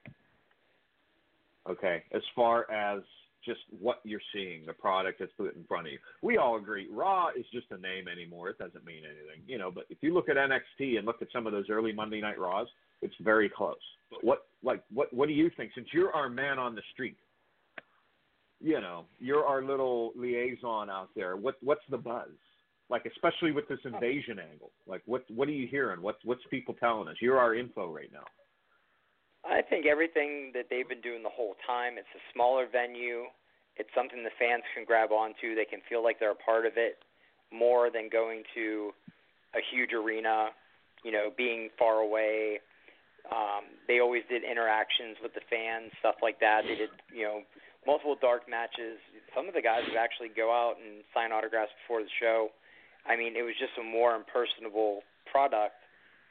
Okay, 1.68 2.03
as 2.12 2.22
far 2.35 2.70
as 2.70 3.03
just 3.44 3.61
what 3.79 4.00
you're 4.05 4.20
seeing, 4.33 4.64
the 4.66 4.72
product 4.72 5.18
that's 5.20 5.33
put 5.37 5.55
in 5.55 5.64
front 5.64 5.87
of 5.87 5.92
you. 5.92 5.98
We 6.22 6.38
all 6.38 6.57
agree 6.57 6.88
Raw 6.90 7.29
is 7.37 7.44
just 7.53 7.66
a 7.70 7.79
name 7.79 8.09
anymore. 8.09 8.48
It 8.48 8.59
doesn't 8.59 8.85
mean 8.85 9.03
anything, 9.05 9.42
you 9.46 9.59
know. 9.59 9.70
But 9.70 9.85
if 9.90 9.98
you 10.00 10.14
look 10.14 10.29
at 10.29 10.37
NXT 10.37 10.96
and 10.98 11.07
look 11.07 11.22
at 11.22 11.29
some 11.33 11.46
of 11.46 11.53
those 11.53 11.66
early 11.70 11.92
Monday 11.92 12.20
Night 12.20 12.38
Raws, 12.38 12.68
it's 13.03 13.14
very 13.20 13.48
close. 13.48 13.77
But 14.11 14.24
what, 14.24 14.46
like, 14.62 14.83
what, 14.92 15.12
what 15.12 15.29
do 15.29 15.35
you 15.35 15.50
think? 15.57 15.72
Since 15.74 15.88
you're 15.92 16.12
our 16.12 16.29
man 16.29 16.59
on 16.59 16.74
the 16.74 16.83
street, 16.92 17.16
you 18.61 18.81
know, 18.81 19.05
you're 19.18 19.44
our 19.44 19.62
little 19.62 20.12
liaison 20.16 20.88
out 20.88 21.11
there. 21.14 21.37
What, 21.37 21.57
what's 21.62 21.83
the 21.90 21.98
buzz? 21.98 22.31
Like, 22.88 23.07
especially 23.07 23.53
with 23.53 23.68
this 23.68 23.79
invasion 23.85 24.38
angle. 24.38 24.70
Like, 24.87 25.03
what, 25.07 25.24
what 25.31 25.48
are 25.48 25.53
you 25.53 25.66
hearing? 25.66 26.00
What's, 26.03 26.18
what's 26.24 26.42
people 26.50 26.74
telling 26.74 27.09
us? 27.09 27.16
You're 27.20 27.38
our 27.38 27.55
info 27.55 27.92
right 27.92 28.11
now. 28.12 28.24
I 29.44 29.62
think 29.62 29.87
everything 29.87 30.52
that 30.54 30.66
they've 30.70 30.88
been 30.88 31.00
doing 31.02 31.22
the 31.22 31.33
whole 31.33 31.54
time. 31.66 31.98
It's 31.98 32.09
a 32.16 32.22
smaller 32.33 32.66
venue. 32.70 33.28
It's 33.76 33.90
something 33.94 34.24
the 34.24 34.35
fans 34.38 34.62
can 34.74 34.85
grab 34.85 35.12
onto. 35.12 35.54
They 35.54 35.64
can 35.64 35.80
feel 35.88 36.02
like 36.02 36.18
they're 36.18 36.33
a 36.33 36.44
part 36.46 36.64
of 36.64 36.74
it 36.76 36.98
more 37.52 37.90
than 37.90 38.09
going 38.09 38.42
to 38.54 38.92
a 39.54 39.61
huge 39.61 39.92
arena. 39.92 40.48
You 41.04 41.12
know, 41.12 41.28
being 41.37 41.68
far 41.78 42.00
away. 42.00 42.61
Um, 43.28 43.64
they 43.88 44.00
always 44.00 44.22
did 44.28 44.44
interactions 44.44 45.16
with 45.22 45.33
the 45.33 45.44
fans, 45.48 45.92
stuff 46.00 46.16
like 46.20 46.40
that. 46.40 46.64
They 46.68 46.76
did, 46.76 46.92
you 47.12 47.24
know, 47.24 47.40
multiple 47.87 48.16
dark 48.20 48.48
matches. 48.48 49.00
Some 49.37 49.48
of 49.48 49.54
the 49.54 49.61
guys 49.61 49.85
would 49.88 49.96
actually 49.96 50.28
go 50.28 50.52
out 50.52 50.76
and 50.80 51.04
sign 51.12 51.33
autographs 51.33 51.72
before 51.85 52.00
the 52.00 52.12
show. 52.20 52.48
I 53.04 53.16
mean, 53.16 53.37
it 53.37 53.44
was 53.44 53.52
just 53.61 53.76
a 53.80 53.85
more 53.85 54.16
impersonable 54.16 55.04
product. 55.28 55.76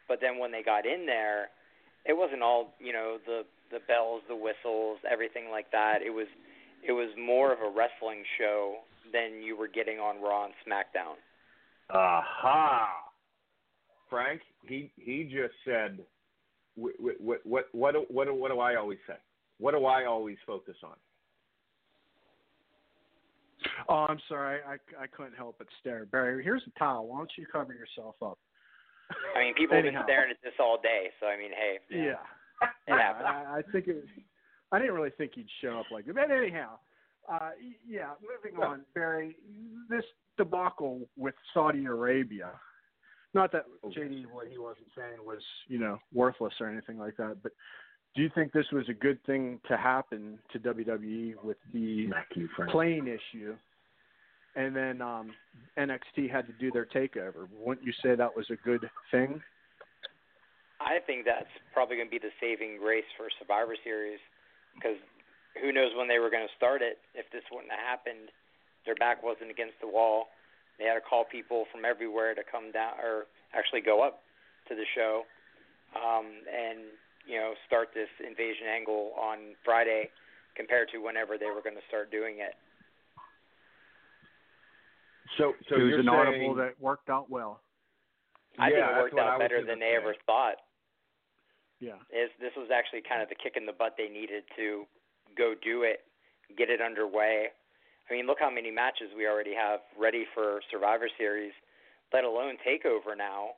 But 0.07 0.21
then 0.21 0.37
when 0.37 0.51
they 0.51 0.61
got 0.61 0.85
in 0.85 1.05
there, 1.05 1.49
it 2.05 2.13
wasn't 2.13 2.41
all 2.41 2.73
you 2.79 2.93
know 2.93 3.17
the 3.25 3.43
the 3.71 3.79
bells, 3.87 4.21
the 4.27 4.35
whistles, 4.35 4.99
everything 5.09 5.49
like 5.49 5.71
that. 5.71 6.01
It 6.05 6.11
was 6.11 6.27
it 6.87 6.91
was 6.91 7.09
more 7.17 7.51
of 7.53 7.59
a 7.59 7.69
wrestling 7.69 8.23
show 8.37 8.77
than 9.11 9.41
you 9.41 9.57
were 9.57 9.67
getting 9.67 9.99
on 9.99 10.21
Raw 10.21 10.45
and 10.45 10.53
SmackDown. 10.65 11.15
Aha! 11.89 12.89
Frank, 14.09 14.41
he 14.67 14.91
he 14.97 15.23
just 15.23 15.53
said, 15.65 15.99
what 16.75 16.93
what 17.19 17.39
what 17.45 17.65
what 17.71 17.91
do- 17.93 18.05
what 18.09 18.25
do- 18.25 18.35
what 18.35 18.51
do 18.51 18.59
I 18.59 18.75
always 18.75 18.99
say? 19.07 19.15
What 19.59 19.71
do 19.71 19.85
I 19.85 20.05
always 20.05 20.37
focus 20.45 20.75
on? 20.83 20.95
oh, 23.87 24.05
I'm 24.09 24.19
sorry, 24.27 24.59
I, 24.67 24.73
I 25.01 25.07
couldn't 25.07 25.35
help 25.35 25.55
but 25.57 25.67
stare. 25.79 26.05
Barry, 26.05 26.43
here's 26.43 26.63
a 26.67 26.79
towel. 26.79 27.07
Why 27.07 27.17
don't 27.17 27.31
you 27.37 27.45
cover 27.45 27.73
yourself 27.73 28.15
up? 28.21 28.37
I 29.35 29.39
mean, 29.39 29.53
people 29.55 29.75
have 29.75 29.83
been 29.83 29.95
Anyhow. 29.95 30.05
staring 30.05 30.31
at 30.31 30.37
this 30.43 30.53
all 30.59 30.77
day, 30.81 31.09
so 31.19 31.27
I 31.27 31.37
mean, 31.37 31.51
hey, 31.51 31.79
Yeah. 31.89 32.19
it 32.87 32.97
happens. 32.97 33.25
I, 33.27 33.59
I 33.59 33.61
think 33.71 33.87
it 33.87 33.95
was. 33.95 34.05
I 34.71 34.79
didn't 34.79 34.95
really 34.95 35.11
think 35.17 35.33
he'd 35.35 35.47
show 35.61 35.79
up 35.79 35.85
like 35.91 36.05
that. 36.05 36.15
But 36.15 36.31
anyhow, 36.31 36.79
uh, 37.31 37.51
yeah. 37.87 38.11
Moving 38.21 38.61
on, 38.61 38.81
Barry. 38.95 39.35
This 39.89 40.03
debacle 40.37 41.01
with 41.17 41.35
Saudi 41.53 41.85
Arabia. 41.85 42.49
Not 43.35 43.51
that 43.51 43.65
JD 43.85 44.25
what 44.31 44.47
he 44.47 44.57
wasn't 44.57 44.87
saying 44.95 45.17
was 45.25 45.41
you 45.67 45.79
know 45.79 45.99
worthless 46.13 46.53
or 46.59 46.67
anything 46.69 46.97
like 46.99 47.17
that, 47.17 47.37
but 47.41 47.51
do 48.15 48.21
you 48.21 48.29
think 48.35 48.51
this 48.51 48.65
was 48.71 48.87
a 48.89 48.93
good 48.93 49.23
thing 49.25 49.59
to 49.67 49.75
happen 49.75 50.37
to 50.51 50.59
WWE 50.59 51.35
with 51.43 51.57
the 51.73 52.09
plane 52.69 53.07
issue? 53.07 53.55
And 54.55 54.75
then 54.75 55.01
um, 55.01 55.31
NXT 55.77 56.29
had 56.29 56.45
to 56.47 56.53
do 56.59 56.71
their 56.71 56.85
takeover. 56.85 57.47
Wouldn't 57.59 57.85
you 57.85 57.93
say 58.03 58.15
that 58.15 58.35
was 58.35 58.45
a 58.51 58.55
good 58.55 58.89
thing? 59.09 59.41
I 60.79 60.99
think 61.05 61.25
that's 61.25 61.49
probably 61.73 61.97
going 61.97 62.07
to 62.07 62.11
be 62.11 62.19
the 62.19 62.33
saving 62.41 62.77
grace 62.77 63.07
for 63.17 63.29
Survivor 63.39 63.75
Series 63.83 64.19
because 64.75 64.97
who 65.61 65.71
knows 65.71 65.91
when 65.95 66.07
they 66.07 66.19
were 66.19 66.29
going 66.29 66.45
to 66.45 66.55
start 66.57 66.81
it. 66.81 66.99
If 67.15 67.29
this 67.31 67.43
wouldn't 67.51 67.71
have 67.71 67.81
happened, 67.81 68.29
their 68.85 68.95
back 68.95 69.23
wasn't 69.23 69.49
against 69.49 69.79
the 69.81 69.87
wall. 69.87 70.27
They 70.77 70.85
had 70.85 70.95
to 70.95 71.05
call 71.05 71.23
people 71.23 71.65
from 71.71 71.85
everywhere 71.85 72.35
to 72.35 72.43
come 72.43 72.71
down 72.71 72.99
or 72.99 73.29
actually 73.53 73.81
go 73.81 74.01
up 74.03 74.21
to 74.67 74.75
the 74.75 74.85
show 74.95 75.23
um, 75.95 76.25
and 76.49 76.89
you 77.27 77.37
know 77.37 77.53
start 77.67 77.93
this 77.93 78.09
invasion 78.19 78.67
angle 78.67 79.13
on 79.15 79.55
Friday 79.63 80.09
compared 80.55 80.89
to 80.89 80.99
whenever 80.99 81.37
they 81.37 81.49
were 81.49 81.61
going 81.61 81.77
to 81.77 81.87
start 81.87 82.11
doing 82.11 82.41
it. 82.41 82.57
So, 85.37 85.53
so 85.69 85.75
it 85.75 85.83
was 85.83 85.89
you're 85.89 85.99
an 85.99 86.05
saying, 86.05 86.27
audible 86.27 86.55
that 86.55 86.79
worked 86.79 87.09
out 87.09 87.29
well. 87.29 87.61
I 88.59 88.69
yeah, 88.69 88.73
think 88.73 88.85
it 88.85 89.01
worked 89.01 89.19
out 89.19 89.39
better 89.39 89.65
than 89.65 89.79
they 89.79 89.93
say. 89.93 89.99
ever 89.99 90.15
thought. 90.25 90.57
Yeah. 91.79 91.99
Is 92.13 92.29
this 92.39 92.53
was 92.55 92.69
actually 92.73 93.01
kind 93.01 93.21
of 93.21 93.29
the 93.29 93.35
kick 93.35 93.53
in 93.57 93.65
the 93.65 93.73
butt 93.73 93.95
they 93.97 94.07
needed 94.07 94.43
to 94.55 94.85
go 95.37 95.53
do 95.57 95.83
it, 95.83 96.01
get 96.57 96.69
it 96.69 96.81
underway. 96.81 97.47
I 98.09 98.13
mean, 98.13 98.27
look 98.27 98.37
how 98.39 98.49
many 98.49 98.71
matches 98.71 99.09
we 99.15 99.27
already 99.27 99.53
have 99.55 99.79
ready 99.99 100.25
for 100.33 100.61
Survivor 100.71 101.09
Series, 101.17 101.53
let 102.13 102.23
alone 102.23 102.55
Takeover 102.61 103.17
now. 103.17 103.57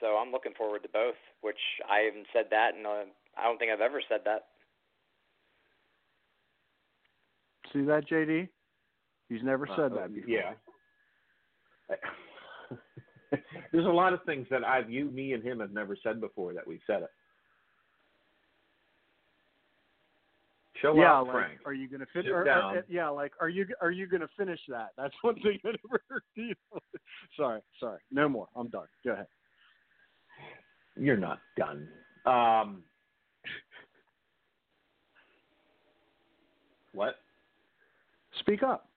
So 0.00 0.16
I'm 0.18 0.32
looking 0.32 0.52
forward 0.52 0.82
to 0.82 0.88
both, 0.88 1.14
which 1.40 1.60
I 1.88 2.00
haven't 2.00 2.26
said 2.32 2.46
that, 2.50 2.74
and 2.76 2.86
uh, 2.86 3.04
I 3.38 3.44
don't 3.44 3.58
think 3.58 3.70
I've 3.70 3.80
ever 3.80 4.02
said 4.08 4.20
that. 4.24 4.46
See 7.72 7.82
that, 7.82 8.08
JD? 8.08 8.48
He's 9.34 9.42
never 9.42 9.66
said 9.66 9.92
Uh, 9.92 9.96
that 9.96 10.14
before. 10.14 10.30
Yeah. 10.30 10.54
There's 13.72 13.84
a 13.84 13.88
lot 13.88 14.12
of 14.12 14.22
things 14.24 14.46
that 14.50 14.62
I've 14.62 14.88
you, 14.88 15.10
me, 15.10 15.32
and 15.32 15.42
him 15.42 15.58
have 15.58 15.72
never 15.72 15.96
said 16.00 16.20
before 16.20 16.54
that 16.54 16.64
we've 16.64 16.80
said 16.86 17.02
it. 17.02 17.10
Show 20.80 20.94
yeah, 20.96 21.20
up, 21.20 21.26
like, 21.26 21.34
Frank. 21.34 21.60
are 21.64 21.72
you 21.72 21.88
gonna 21.88 22.06
finish? 22.12 22.26
Sit 22.26 22.32
Or, 22.32 22.42
or, 22.42 22.44
down. 22.44 22.82
yeah, 22.88 23.08
like, 23.08 23.32
are 23.40 23.48
you 23.48 23.66
are 23.80 23.90
you 23.90 24.06
gonna 24.06 24.28
finish 24.36 24.60
that? 24.68 24.90
That's 24.96 25.14
one 25.22 25.34
thing 25.36 25.58
I 25.64 25.68
never 25.68 26.02
heard 26.08 26.22
you. 26.36 26.54
sorry, 27.36 27.60
sorry. 27.80 28.00
No 28.12 28.28
more. 28.28 28.48
I'm 28.54 28.68
done. 28.68 28.86
Go 29.04 29.12
ahead. 29.12 29.26
You're 30.96 31.16
not 31.16 31.40
done. 31.56 31.88
Um, 32.24 32.84
what? 36.92 37.16
Speak 38.38 38.62
up. 38.62 38.88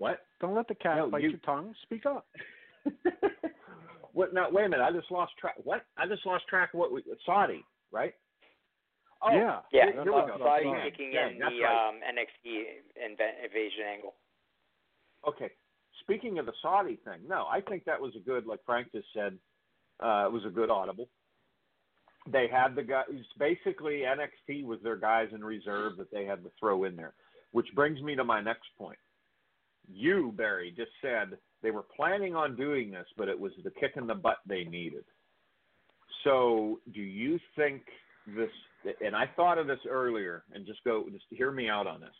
What? 0.00 0.20
Don't 0.40 0.54
let 0.54 0.66
the 0.66 0.74
cat 0.74 0.96
No, 0.96 1.10
bite 1.10 1.22
you- 1.22 1.28
your 1.30 1.38
tongue. 1.40 1.74
Speak 1.82 2.06
up. 2.06 2.26
what? 4.14 4.32
Now, 4.32 4.48
wait 4.50 4.64
a 4.64 4.68
minute. 4.70 4.82
I 4.82 4.90
just 4.92 5.10
lost 5.10 5.32
track. 5.38 5.56
What? 5.62 5.84
I 5.98 6.06
just 6.06 6.24
lost 6.24 6.46
track 6.48 6.72
of 6.72 6.80
what 6.80 6.90
we 6.90 7.02
Saudi, 7.26 7.62
right? 7.92 8.14
Oh, 9.22 9.30
yeah. 9.30 9.60
Yeah, 9.70 9.84
Here- 9.84 9.92
here 9.92 10.04
we 10.04 10.10
go. 10.10 10.36
Saudi 10.38 10.64
Yeah, 10.68 10.84
kicking 10.84 11.12
yeah, 11.12 11.28
in 11.28 11.38
that's 11.38 11.52
the 11.52 11.62
right. 11.62 11.88
um, 11.90 11.96
NXT 12.00 12.64
inv- 12.96 13.44
invasion 13.44 13.84
angle. 13.94 14.14
Okay. 15.28 15.50
Speaking 16.00 16.38
of 16.38 16.46
the 16.46 16.54
Saudi 16.62 16.96
thing, 17.04 17.20
no, 17.28 17.46
I 17.46 17.60
think 17.60 17.84
that 17.84 18.00
was 18.00 18.16
a 18.16 18.20
good, 18.20 18.46
like 18.46 18.60
Frank 18.64 18.90
just 18.92 19.08
said, 19.12 19.38
uh, 20.02 20.24
it 20.26 20.32
was 20.32 20.46
a 20.46 20.50
good 20.50 20.70
audible. 20.70 21.10
They 22.26 22.48
had 22.48 22.74
the 22.74 22.82
guys, 22.82 23.04
basically 23.38 24.04
NXT 24.06 24.64
was 24.64 24.80
their 24.82 24.96
guys 24.96 25.28
in 25.34 25.44
reserve 25.44 25.98
that 25.98 26.10
they 26.10 26.24
had 26.24 26.42
to 26.44 26.50
throw 26.58 26.84
in 26.84 26.96
there, 26.96 27.12
which 27.52 27.66
brings 27.74 28.00
me 28.00 28.16
to 28.16 28.24
my 28.24 28.40
next 28.40 28.68
point. 28.78 28.98
You, 29.92 30.32
Barry, 30.36 30.72
just 30.76 30.90
said 31.02 31.38
they 31.62 31.70
were 31.70 31.84
planning 31.96 32.34
on 32.34 32.56
doing 32.56 32.90
this, 32.90 33.06
but 33.16 33.28
it 33.28 33.38
was 33.38 33.52
the 33.62 33.70
kick 33.70 33.92
in 33.96 34.06
the 34.06 34.14
butt 34.14 34.38
they 34.46 34.64
needed. 34.64 35.04
So, 36.24 36.80
do 36.94 37.00
you 37.00 37.38
think 37.56 37.82
this? 38.26 38.50
And 39.04 39.14
I 39.14 39.26
thought 39.36 39.58
of 39.58 39.66
this 39.66 39.80
earlier, 39.88 40.44
and 40.52 40.66
just 40.66 40.82
go, 40.84 41.04
just 41.10 41.24
hear 41.30 41.50
me 41.50 41.68
out 41.68 41.86
on 41.86 42.00
this. 42.00 42.10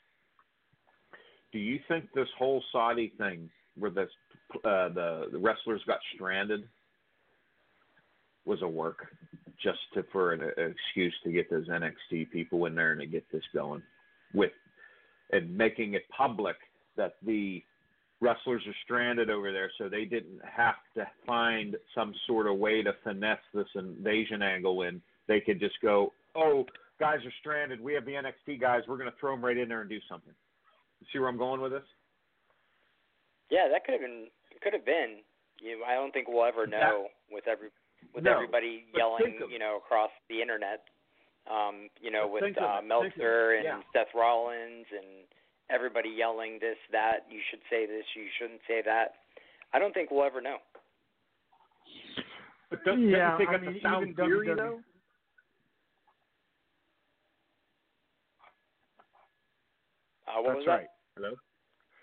Do 1.53 1.59
you 1.59 1.81
think 1.89 2.07
this 2.15 2.29
whole 2.39 2.63
Saudi 2.71 3.13
thing, 3.19 3.51
where 3.79 3.91
this, 3.91 4.11
uh, 4.65 4.89
the 4.91 5.29
the 5.33 5.39
wrestlers 5.39 5.83
got 5.87 5.99
stranded, 6.15 6.65
was 8.45 8.63
a 8.63 8.69
work, 8.69 9.07
just 9.63 9.79
to, 9.95 10.05
for 10.13 10.33
an, 10.33 10.43
an 10.43 10.75
excuse 10.75 11.15
to 11.25 11.33
get 11.33 11.51
those 11.51 11.69
NXT 11.69 12.31
people 12.31 12.67
in 12.67 12.75
there 12.75 12.93
and 12.93 13.01
to 13.01 13.07
get 13.07 13.25
this 13.33 13.45
going, 13.55 13.83
with 14.35 14.53
and 15.33 15.57
making 15.57 15.95
it 15.95 16.03
public 16.17 16.57
that 16.97 17.15
the 17.25 17.63
wrestlers 18.21 18.63
are 18.67 18.75
stranded 18.85 19.31
over 19.31 19.53
there, 19.53 19.71
so 19.79 19.89
they 19.89 20.05
didn't 20.05 20.41
have 20.45 20.77
to 20.95 21.07
find 21.27 21.77
some 21.95 22.15
sort 22.27 22.47
of 22.47 22.59
way 22.59 22.83
to 22.83 22.93
finesse 23.03 23.39
this 23.55 23.69
invasion 23.75 24.43
angle 24.43 24.83
in. 24.83 25.01
They 25.27 25.41
could 25.41 25.59
just 25.59 25.81
go, 25.81 26.13
"Oh, 26.35 26.67
guys 26.99 27.25
are 27.25 27.33
stranded. 27.41 27.81
We 27.81 27.95
have 27.95 28.05
the 28.05 28.15
NXT 28.15 28.61
guys. 28.61 28.83
We're 28.87 28.99
going 28.99 29.11
to 29.11 29.17
throw 29.19 29.33
them 29.33 29.45
right 29.45 29.57
in 29.57 29.69
there 29.69 29.81
and 29.81 29.91
do 29.91 30.01
something." 30.09 30.35
You 31.01 31.07
see 31.13 31.19
where 31.19 31.29
I'm 31.29 31.39
going 31.39 31.61
with 31.61 31.73
this? 31.73 31.87
Yeah, 33.51 33.69
that 33.71 33.85
could 33.85 33.93
have 33.93 34.03
been. 34.03 34.29
It 34.51 34.61
could 34.61 34.75
have 34.75 34.85
been. 34.85 35.19
You, 35.61 35.79
know, 35.79 35.85
I 35.85 35.95
don't 35.95 36.13
think 36.13 36.29
we'll 36.29 36.45
ever 36.45 36.67
know 36.67 37.09
with 37.31 37.47
every 37.49 37.69
with 38.15 38.25
No, 38.25 38.35
everybody 38.35 38.85
yelling, 38.97 39.41
of- 39.43 39.51
you 39.51 39.59
know, 39.59 39.77
across 39.77 40.11
the 40.29 40.41
internet. 40.41 40.85
Um, 41.51 41.89
you 42.01 42.11
know, 42.11 42.29
with 42.29 42.57
uh, 42.59 42.81
Meltzer 42.85 43.55
and 43.55 43.65
yeah. 43.65 43.81
Seth 43.93 44.15
Rollins 44.15 44.87
and 44.93 45.25
everybody 45.73 46.11
yelling 46.11 46.59
this, 46.61 46.77
that. 46.93 47.27
You 47.31 47.41
should 47.51 47.61
say 47.71 47.87
this. 47.87 48.05
You 48.15 48.25
shouldn't 48.39 48.61
say 48.67 48.83
that. 48.85 49.15
I 49.73 49.79
don't 49.79 49.95
think 49.95 50.11
we'll 50.11 50.25
ever 50.25 50.41
know. 50.41 50.57
But 52.71 52.85
does, 52.85 52.99
Yeah, 52.99 53.33
doesn't 53.33 53.47
I 53.49 53.51
think 53.51 53.63
mean, 53.63 53.73
that's 53.73 53.85
a 53.85 53.89
sound 53.89 54.03
even 54.03 54.15
theory, 54.17 54.49
WWE 54.49 54.57
though? 54.57 54.81
Uh, 60.29 60.43
what 60.43 60.55
That's 60.55 60.59
was 60.59 60.67
right. 60.67 60.87
Hello. 61.17 61.35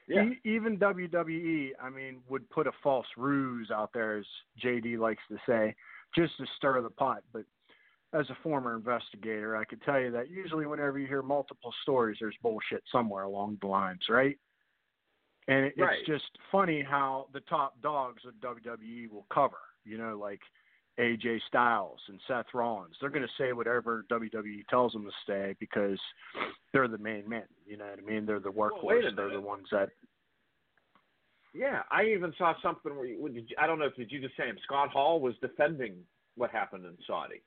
Yeah. 0.07 0.23
E- 0.25 0.39
even 0.49 0.77
WWE, 0.77 1.71
I 1.81 1.89
mean, 1.89 2.17
would 2.29 2.49
put 2.49 2.67
a 2.67 2.71
false 2.83 3.07
ruse 3.17 3.71
out 3.71 3.91
there, 3.93 4.17
as 4.17 4.25
JD 4.63 4.97
likes 4.97 5.21
to 5.29 5.37
say, 5.47 5.75
just 6.15 6.35
to 6.37 6.45
stir 6.57 6.81
the 6.81 6.89
pot. 6.89 7.23
But 7.33 7.43
as 8.13 8.29
a 8.29 8.37
former 8.41 8.75
investigator, 8.75 9.55
I 9.57 9.65
could 9.65 9.81
tell 9.81 9.99
you 9.99 10.11
that 10.11 10.29
usually 10.29 10.65
whenever 10.65 10.97
you 10.97 11.07
hear 11.07 11.21
multiple 11.21 11.73
stories, 11.81 12.17
there's 12.19 12.35
bullshit 12.41 12.83
somewhere 12.91 13.23
along 13.23 13.57
the 13.61 13.67
lines, 13.67 14.01
right? 14.09 14.37
And 15.47 15.65
it, 15.65 15.73
Right. 15.77 15.99
it's 15.99 16.07
just 16.07 16.37
funny 16.51 16.81
how 16.81 17.27
the 17.33 17.41
top 17.41 17.79
dogs 17.81 18.23
of 18.25 18.33
WWE 18.35 19.09
will 19.11 19.25
cover, 19.29 19.57
you 19.85 19.97
know, 19.97 20.17
like 20.17 20.41
AJ 20.99 21.41
Styles 21.47 21.99
and 22.07 22.19
Seth 22.27 22.53
Rollins. 22.53 22.95
They're 22.99 23.09
going 23.09 23.27
to 23.27 23.33
say 23.37 23.53
whatever 23.53 24.05
WWE 24.09 24.65
tells 24.67 24.93
them 24.93 25.05
to 25.05 25.11
say 25.25 25.55
because 25.59 25.99
they're 26.73 26.87
the 26.87 26.97
main 26.97 27.27
men. 27.29 27.45
You 27.65 27.77
know 27.77 27.85
what 27.85 27.99
I 27.99 28.01
mean? 28.01 28.25
They're 28.25 28.39
the 28.39 28.51
Well, 28.51 28.71
workhorse. 28.71 29.11
a 29.11 29.15
they're 29.15 29.29
the 29.29 29.39
ones 29.41 29.67
that 29.71 29.89
Yeah, 31.53 31.83
I 31.91 32.05
even 32.05 32.33
saw 32.37 32.53
something 32.61 32.95
where 32.95 33.05
you, 33.05 33.45
I 33.57 33.67
don't 33.67 33.79
know 33.79 33.85
if 33.85 33.95
did 33.95 34.11
you 34.11 34.19
just 34.19 34.35
say 34.37 34.47
him. 34.47 34.57
Scott 34.63 34.89
Hall 34.89 35.19
was 35.19 35.35
defending 35.39 36.05
what 36.35 36.51
happened 36.51 36.85
in 36.85 36.97
Saudi. 37.05 37.41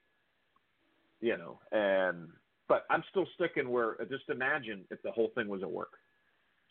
You 1.20 1.36
know, 1.36 1.58
and 1.72 2.28
but 2.68 2.84
I'm 2.88 3.02
still 3.10 3.26
sticking 3.34 3.68
where 3.68 3.96
just 4.08 4.28
imagine 4.28 4.84
if 4.90 5.02
the 5.02 5.10
whole 5.10 5.30
thing 5.34 5.48
was 5.48 5.62
at 5.62 5.70
work, 5.70 5.92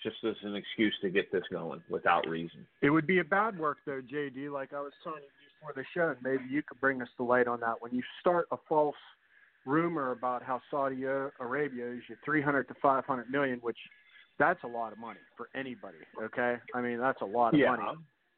just 0.02 0.16
as 0.24 0.36
an 0.44 0.56
excuse 0.56 0.96
to 1.02 1.10
get 1.10 1.32
this 1.32 1.44
going 1.52 1.82
without 1.90 2.28
reason. 2.28 2.66
It 2.82 2.90
would 2.90 3.06
be 3.06 3.20
a 3.20 3.24
bad 3.24 3.60
work 3.60 3.78
though, 3.86 4.02
JD. 4.02 4.52
Like 4.52 4.74
I 4.74 4.80
was 4.80 4.94
telling 5.04 5.22
you 5.22 5.30
before 5.60 5.74
the 5.76 5.84
show, 5.94 6.10
and 6.10 6.18
maybe 6.24 6.50
you 6.50 6.64
could 6.64 6.80
bring 6.80 7.02
us 7.02 7.10
the 7.18 7.24
light 7.24 7.48
on 7.48 7.60
that. 7.60 7.76
When 7.80 7.94
you 7.94 8.02
start 8.22 8.48
a 8.52 8.58
false 8.68 8.96
rumor 9.66 10.12
about 10.12 10.42
how 10.42 10.62
Saudi 10.72 11.04
Arabia 11.04 11.92
is 11.92 12.02
your 12.08 12.18
300 12.26 12.68
to 12.70 12.74
500 12.82 13.30
million, 13.30 13.60
which 13.60 13.78
that's 14.40 14.64
a 14.64 14.68
lot 14.68 14.94
of 14.94 14.98
money 14.98 15.20
for 15.36 15.50
anybody. 15.54 15.98
Okay, 16.24 16.56
I 16.74 16.82
mean 16.82 16.98
that's 17.00 17.22
a 17.22 17.26
lot 17.26 17.54
of 17.54 17.60
money. 17.60 17.84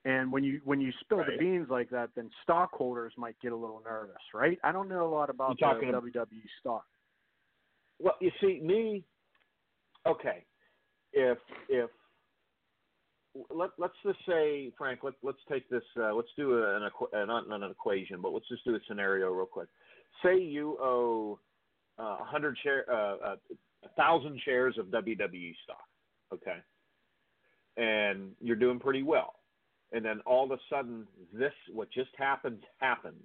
And 0.03 0.31
when 0.31 0.43
you 0.43 0.61
when 0.63 0.81
you 0.81 0.91
spill 1.01 1.19
the 1.19 1.37
beans 1.37 1.67
like 1.69 1.89
that, 1.91 2.09
then 2.15 2.29
stockholders 2.41 3.13
might 3.17 3.35
get 3.39 3.51
a 3.51 3.55
little 3.55 3.83
nervous, 3.85 4.15
right? 4.33 4.57
I 4.63 4.71
don't 4.71 4.89
know 4.89 5.05
a 5.05 5.11
lot 5.11 5.29
about 5.29 5.59
the 5.59 5.65
WWE 5.65 6.25
stock. 6.59 6.85
Well, 7.99 8.15
you 8.19 8.31
see, 8.41 8.59
me. 8.63 9.03
Okay, 10.07 10.43
if 11.13 11.37
if 11.69 11.91
let 13.49 13.69
let's 13.77 13.93
just 14.03 14.17
say, 14.27 14.71
Frank, 14.77 15.01
let 15.03 15.13
let's 15.21 15.37
take 15.49 15.69
this. 15.69 15.83
Uh, 15.95 16.13
let's 16.13 16.29
do 16.35 16.63
an 16.63 16.83
uh, 16.83 17.25
not 17.25 17.47
not 17.47 17.61
an 17.61 17.69
equation, 17.69 18.21
but 18.21 18.33
let's 18.33 18.47
just 18.49 18.65
do 18.65 18.75
a 18.75 18.79
scenario 18.87 19.31
real 19.31 19.45
quick. 19.45 19.69
Say 20.23 20.39
you 20.39 20.77
owe 20.81 21.39
uh, 21.99 22.17
a 22.21 22.23
hundred 22.23 22.57
share, 22.63 22.85
uh, 22.91 23.15
uh, 23.23 23.35
a 23.83 23.89
thousand 23.95 24.41
shares 24.43 24.77
of 24.79 24.87
WWE 24.87 25.53
stock. 25.63 25.77
Okay, 26.33 26.57
and 27.77 28.31
you're 28.39 28.55
doing 28.55 28.79
pretty 28.79 29.03
well. 29.03 29.35
And 29.91 30.03
then 30.05 30.19
all 30.25 30.43
of 30.45 30.51
a 30.51 30.59
sudden 30.69 31.05
this 31.33 31.53
what 31.73 31.89
just 31.91 32.11
happens 32.17 32.61
happens. 32.79 33.23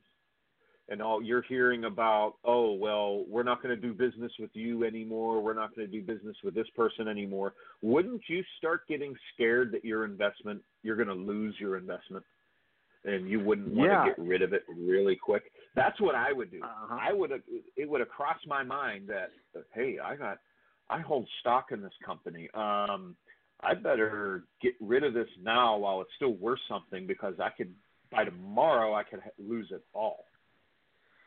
And 0.89 1.03
all 1.03 1.21
you're 1.21 1.43
hearing 1.43 1.85
about 1.85 2.35
oh 2.45 2.73
well 2.75 3.25
we're 3.29 3.43
not 3.43 3.63
going 3.63 3.75
to 3.75 3.81
do 3.81 3.93
business 3.93 4.33
with 4.39 4.51
you 4.55 4.85
anymore. 4.85 5.41
We're 5.41 5.55
not 5.55 5.75
going 5.75 5.91
to 5.91 5.93
do 5.93 6.03
business 6.03 6.37
with 6.45 6.55
this 6.55 6.69
person 6.77 7.09
anymore. 7.09 7.55
Wouldn't 7.83 8.23
you 8.29 8.43
start 8.59 8.87
getting 8.89 9.15
scared 9.35 9.73
that 9.73 9.85
your 9.85 10.05
investment 10.05 10.63
you're 10.83 10.97
going 10.97 11.09
to 11.09 11.15
lose 11.15 11.57
your 11.59 11.77
investment? 11.77 12.25
And 13.05 13.29
you 13.29 13.39
wouldn't 13.41 13.69
want 13.69 13.91
Yeah. 13.91 14.05
to 14.05 14.11
get 14.11 14.19
rid 14.19 14.43
of 14.43 14.53
it 14.53 14.65
really 14.69 15.17
quick. 15.17 15.45
That's 15.75 16.01
what 16.01 16.15
i 16.15 16.33
would 16.33 16.51
do. 16.51 16.61
Uh-huh. 16.63 16.99
i 17.01 17.13
would 17.13 17.31
have 17.31 17.43
it 17.77 17.89
would 17.89 18.01
have 18.01 18.09
crossed 18.09 18.47
my 18.47 18.63
mind 18.63 19.09
that 19.09 19.31
hey 19.75 19.99
i 20.03 20.15
got 20.17 20.39
i 20.89 21.01
hold 21.01 21.29
stock 21.41 21.67
in 21.73 21.83
this 21.83 21.93
company. 22.05 22.49
Um 22.55 23.17
i 23.63 23.75
better 23.75 24.45
get 24.61 24.73
rid 24.81 25.03
of 25.05 25.15
this 25.15 25.29
now 25.43 25.77
while 25.77 26.01
it's 26.01 26.11
still 26.17 26.35
worth 26.35 26.61
something 26.69 27.07
because 27.07 27.35
i 27.41 27.49
could 27.51 27.73
by 28.11 28.25
tomorrow 28.25 28.95
i 28.95 29.03
could 29.03 29.21
ha- 29.21 29.31
lose 29.39 29.69
it 29.71 29.83
all 29.95 30.25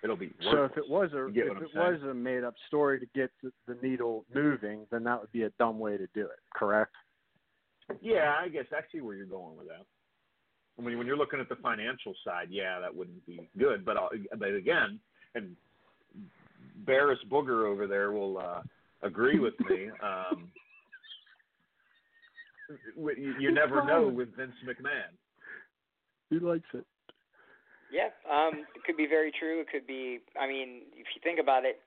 it'll 0.03 0.15
be 0.15 0.31
So 0.51 0.63
if 0.65 0.77
it 0.77 0.89
was 0.89 1.11
a 1.13 1.25
if 1.27 1.35
it 1.35 1.69
saying? 1.73 1.75
was 1.75 2.01
a 2.09 2.13
made 2.13 2.43
up 2.43 2.53
story 2.67 2.99
to 2.99 3.05
get 3.13 3.31
the, 3.43 3.51
the 3.67 3.77
needle 3.85 4.25
moving, 4.33 4.85
then 4.91 5.03
that 5.03 5.19
would 5.19 5.31
be 5.33 5.43
a 5.43 5.49
dumb 5.59 5.77
way 5.77 5.97
to 5.97 6.07
do 6.13 6.21
it. 6.21 6.39
Correct? 6.55 6.93
Yeah, 8.01 8.35
I 8.39 8.47
guess 8.47 8.65
I 8.71 8.79
see 8.91 9.01
where 9.01 9.15
you're 9.15 9.25
going 9.25 9.57
with 9.57 9.67
that. 9.67 9.85
I 10.77 10.81
mean, 10.81 10.97
when 10.97 11.05
you're 11.05 11.17
looking 11.17 11.41
at 11.41 11.49
the 11.49 11.57
financial 11.57 12.13
side, 12.23 12.47
yeah, 12.49 12.79
that 12.79 12.95
wouldn't 12.95 13.25
be 13.25 13.49
good. 13.57 13.83
But 13.83 13.97
I'll, 13.97 14.09
but 14.37 14.53
again, 14.53 14.99
and 15.35 15.55
Barris 16.85 17.19
Booger 17.29 17.65
over 17.67 17.85
there 17.85 18.13
will 18.13 18.37
uh, 18.37 18.61
agree 19.01 19.39
with 19.39 19.55
me. 19.69 19.89
Um, 20.01 20.49
you, 22.95 23.33
you 23.39 23.51
never 23.51 23.83
know 23.83 24.07
with 24.07 24.35
Vince 24.35 24.55
McMahon. 24.65 25.13
He 26.29 26.39
likes 26.39 26.67
it. 26.73 26.85
Yeah, 27.91 28.13
um, 28.29 28.65
it 28.75 28.83
could 28.85 28.97
be 28.97 29.07
very 29.07 29.31
true. 29.31 29.61
It 29.61 29.67
could 29.71 29.87
be. 29.87 30.19
I 30.39 30.47
mean, 30.47 30.85
if 30.93 31.07
you 31.15 31.21
think 31.23 31.39
about 31.39 31.65
it, 31.65 31.81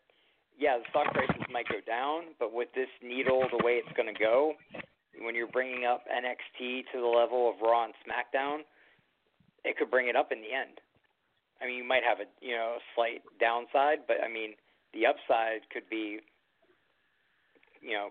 yeah, 0.59 0.79
the 0.79 0.85
stock 0.91 1.15
prices 1.15 1.47
might 1.51 1.69
go 1.69 1.79
down, 1.87 2.35
but 2.39 2.53
with 2.53 2.69
this 2.75 2.91
needle, 3.03 3.47
the 3.51 3.63
way 3.65 3.79
it's 3.79 3.97
going 3.97 4.13
to 4.13 4.19
go, 4.19 4.55
when 5.21 5.35
you're 5.35 5.51
bringing 5.51 5.87
up 5.87 6.03
NXT 6.11 6.91
to 6.93 7.01
the 7.01 7.07
level 7.07 7.49
of 7.49 7.63
Raw 7.63 7.85
and 7.85 7.95
SmackDown, 8.03 8.67
it 9.65 9.77
could 9.77 9.91
bring 9.91 10.09
it 10.09 10.17
up 10.17 10.33
in 10.33 10.41
the 10.43 10.51
end. 10.51 10.83
I 11.63 11.67
mean, 11.67 11.77
you 11.77 11.87
might 11.87 12.03
have 12.03 12.19
a 12.19 12.27
you 12.45 12.57
know 12.57 12.79
a 12.79 12.83
slight 12.95 13.23
downside, 13.39 14.07
but 14.09 14.19
I 14.19 14.27
mean, 14.27 14.55
the 14.93 15.07
upside 15.07 15.71
could 15.71 15.89
be, 15.89 16.19
you 17.81 17.95
know, 17.95 18.11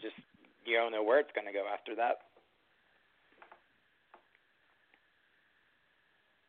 just 0.00 0.14
you 0.64 0.76
don't 0.76 0.92
know 0.92 1.02
where 1.02 1.20
it's 1.20 1.30
going 1.34 1.46
to 1.46 1.52
go 1.52 1.66
after 1.72 1.94
that. 1.96 2.18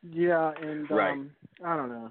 Yeah, 0.02 0.52
and 0.60 0.90
Right. 0.90 1.12
um, 1.12 1.30
I 1.64 1.76
don't 1.76 1.88
know. 1.88 2.10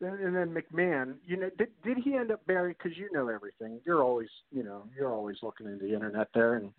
And, 0.00 0.20
and 0.20 0.36
then 0.36 0.54
McMahon, 0.54 1.16
you 1.26 1.36
know, 1.36 1.50
did 1.58 1.68
did 1.82 1.98
he 1.98 2.14
end 2.14 2.30
up 2.30 2.44
Barry? 2.46 2.74
Because 2.76 2.96
you 2.96 3.08
know 3.12 3.28
everything. 3.28 3.80
You're 3.84 4.02
always, 4.02 4.28
you 4.52 4.62
know, 4.62 4.84
you're 4.96 5.12
always 5.12 5.36
looking 5.42 5.66
into 5.66 5.86
the 5.86 5.94
internet 5.94 6.28
there, 6.34 6.54
and 6.54 6.70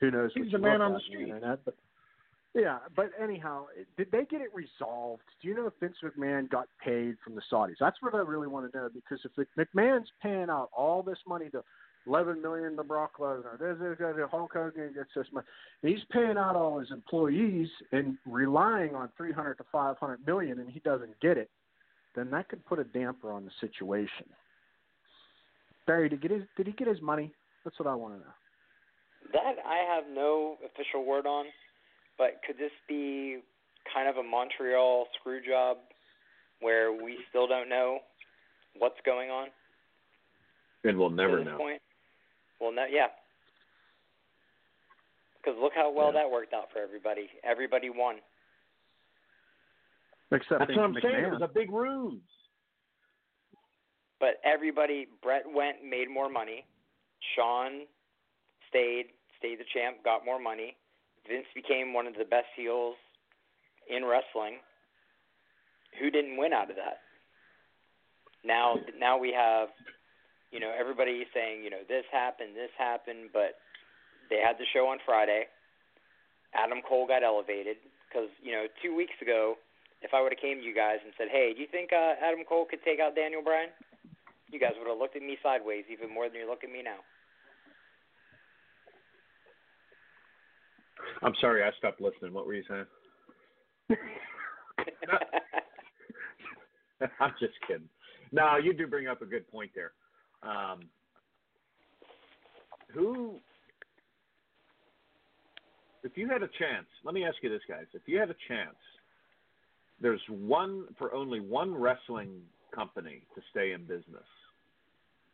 who 0.00 0.10
knows 0.10 0.30
He's 0.34 0.44
what 0.44 0.52
the 0.52 0.58
man 0.58 0.80
on 0.82 0.92
the 0.92 0.98
at 0.98 1.04
street. 1.04 1.28
internet. 1.28 1.64
But 1.64 1.74
yeah, 2.54 2.78
but 2.94 3.10
anyhow, 3.22 3.66
did 3.98 4.10
they 4.10 4.24
get 4.24 4.40
it 4.40 4.48
resolved? 4.54 5.22
Do 5.42 5.48
you 5.48 5.54
know 5.54 5.66
if 5.66 5.74
Vince 5.80 5.96
McMahon 6.02 6.48
got 6.48 6.68
paid 6.82 7.16
from 7.22 7.34
the 7.34 7.42
Saudis? 7.52 7.76
That's 7.78 8.00
what 8.00 8.14
I 8.14 8.18
really 8.18 8.48
want 8.48 8.70
to 8.70 8.78
know 8.78 8.88
because 8.92 9.20
if 9.24 9.46
McMahon's 9.58 10.10
paying 10.22 10.48
out 10.48 10.70
all 10.74 11.02
this 11.02 11.18
money 11.26 11.50
to 11.50 11.62
eleven 12.06 12.40
million 12.40 12.76
to 12.76 12.84
Brock 12.84 13.12
Lesnar, 13.18 13.58
there's 13.58 13.78
there's 13.78 14.30
Hulk 14.30 14.52
Hogan 14.52 14.92
gets 14.94 15.10
this 15.14 15.26
money. 15.32 15.46
He's 15.82 16.04
paying 16.10 16.36
out 16.36 16.56
all 16.56 16.78
his 16.78 16.90
employees 16.90 17.68
and 17.92 18.16
relying 18.26 18.94
on 18.94 19.10
three 19.16 19.32
hundred 19.32 19.54
to 19.56 19.64
five 19.72 19.96
hundred 19.98 20.26
million, 20.26 20.58
and 20.60 20.70
he 20.70 20.80
doesn't 20.80 21.18
get 21.20 21.36
it. 21.36 21.50
Then 22.14 22.30
that 22.30 22.48
could 22.48 22.64
put 22.64 22.78
a 22.78 22.84
damper 22.84 23.32
on 23.32 23.44
the 23.44 23.50
situation. 23.60 24.26
Barry, 25.86 26.08
did, 26.08 26.20
get 26.22 26.30
his, 26.30 26.42
did 26.56 26.66
he 26.66 26.72
get 26.72 26.88
his 26.88 27.00
money? 27.00 27.32
That's 27.64 27.78
what 27.78 27.86
I 27.86 27.94
want 27.94 28.14
to 28.14 28.20
know. 28.20 28.34
That 29.32 29.56
I 29.64 29.94
have 29.94 30.04
no 30.12 30.56
official 30.64 31.04
word 31.04 31.26
on, 31.26 31.46
but 32.18 32.40
could 32.46 32.56
this 32.58 32.72
be 32.88 33.38
kind 33.92 34.08
of 34.08 34.16
a 34.16 34.22
Montreal 34.22 35.06
screw 35.20 35.40
job 35.46 35.76
where 36.60 36.92
we 36.92 37.18
still 37.28 37.46
don't 37.46 37.68
know 37.68 37.98
what's 38.78 38.96
going 39.04 39.30
on 39.30 39.48
And 40.84 40.98
we'll 40.98 41.10
never 41.10 41.44
know. 41.44 41.56
point? 41.56 41.82
Well, 42.60 42.72
no, 42.72 42.84
yeah. 42.90 43.08
Because 45.38 45.58
look 45.60 45.72
how 45.74 45.90
well 45.90 46.06
Yeah. 46.12 46.22
that 46.22 46.30
worked 46.30 46.52
out 46.52 46.70
for 46.72 46.78
everybody. 46.80 47.30
Everybody 47.44 47.90
won. 47.90 48.16
Except 50.32 50.58
That's 50.58 50.70
what 50.76 50.84
I'm 50.84 50.94
McMahon. 50.94 51.02
saying. 51.02 51.24
It 51.24 51.30
was 51.30 51.42
a 51.42 51.48
big 51.48 51.70
ruse. 51.70 52.20
But 54.18 54.40
everybody, 54.44 55.06
Bret 55.22 55.44
went, 55.46 55.84
made 55.84 56.08
more 56.10 56.28
money. 56.28 56.64
Shawn 57.34 57.86
stayed, 58.68 59.06
stayed 59.38 59.58
the 59.60 59.64
champ, 59.72 60.02
got 60.02 60.24
more 60.24 60.40
money. 60.40 60.76
Vince 61.28 61.46
became 61.54 61.92
one 61.92 62.06
of 62.06 62.14
the 62.14 62.24
best 62.24 62.46
heels 62.56 62.96
in 63.88 64.04
wrestling. 64.04 64.58
Who 66.00 66.10
didn't 66.10 66.36
win 66.38 66.52
out 66.52 66.70
of 66.70 66.76
that? 66.76 66.98
Now, 68.44 68.76
now 68.98 69.18
we 69.18 69.32
have, 69.32 69.68
you 70.50 70.60
know, 70.60 70.72
everybody 70.72 71.26
saying, 71.34 71.62
you 71.64 71.70
know, 71.70 71.82
this 71.88 72.04
happened, 72.12 72.54
this 72.54 72.70
happened, 72.78 73.30
but 73.32 73.58
they 74.30 74.38
had 74.38 74.56
the 74.58 74.66
show 74.72 74.86
on 74.88 74.98
Friday. 75.04 75.44
Adam 76.54 76.80
Cole 76.86 77.06
got 77.06 77.22
elevated 77.22 77.76
because, 78.08 78.28
you 78.42 78.52
know, 78.52 78.66
two 78.82 78.94
weeks 78.94 79.14
ago, 79.20 79.56
if 80.02 80.14
I 80.14 80.22
would 80.22 80.32
have 80.32 80.40
came 80.40 80.58
to 80.58 80.64
you 80.64 80.74
guys 80.74 80.98
and 81.02 81.12
said, 81.16 81.28
"Hey, 81.30 81.52
do 81.54 81.60
you 81.60 81.66
think 81.70 81.92
uh, 81.92 82.14
Adam 82.22 82.44
Cole 82.46 82.66
could 82.68 82.82
take 82.84 83.00
out 83.00 83.14
Daniel 83.14 83.42
Bryan?" 83.42 83.70
You 84.52 84.60
guys 84.60 84.72
would 84.78 84.88
have 84.88 84.98
looked 84.98 85.16
at 85.16 85.22
me 85.22 85.36
sideways 85.42 85.84
even 85.90 86.12
more 86.12 86.28
than 86.28 86.38
you 86.38 86.46
look 86.48 86.62
at 86.62 86.70
me 86.70 86.82
now. 86.82 87.02
I'm 91.22 91.34
sorry, 91.40 91.62
I 91.64 91.70
stopped 91.78 92.00
listening. 92.00 92.32
What 92.32 92.46
were 92.46 92.54
you 92.54 92.62
saying? 92.68 92.84
I'm 97.20 97.34
just 97.40 97.54
kidding. 97.66 97.88
No, 98.32 98.56
you 98.56 98.72
do 98.72 98.86
bring 98.86 99.06
up 99.08 99.22
a 99.22 99.26
good 99.26 99.50
point 99.50 99.70
there. 99.74 99.92
Um, 100.42 100.80
who, 102.92 103.36
if 106.02 106.16
you 106.16 106.28
had 106.28 106.42
a 106.42 106.48
chance, 106.58 106.86
let 107.04 107.14
me 107.14 107.24
ask 107.24 107.36
you 107.42 107.50
this, 107.50 107.62
guys. 107.68 107.84
If 107.92 108.02
you 108.06 108.18
had 108.18 108.30
a 108.30 108.36
chance, 108.48 108.76
there's 110.00 110.20
one 110.28 110.84
for 110.98 111.14
only 111.14 111.40
one 111.40 111.74
wrestling 111.74 112.42
company 112.74 113.22
to 113.34 113.42
stay 113.50 113.72
in 113.72 113.82
business, 113.82 114.26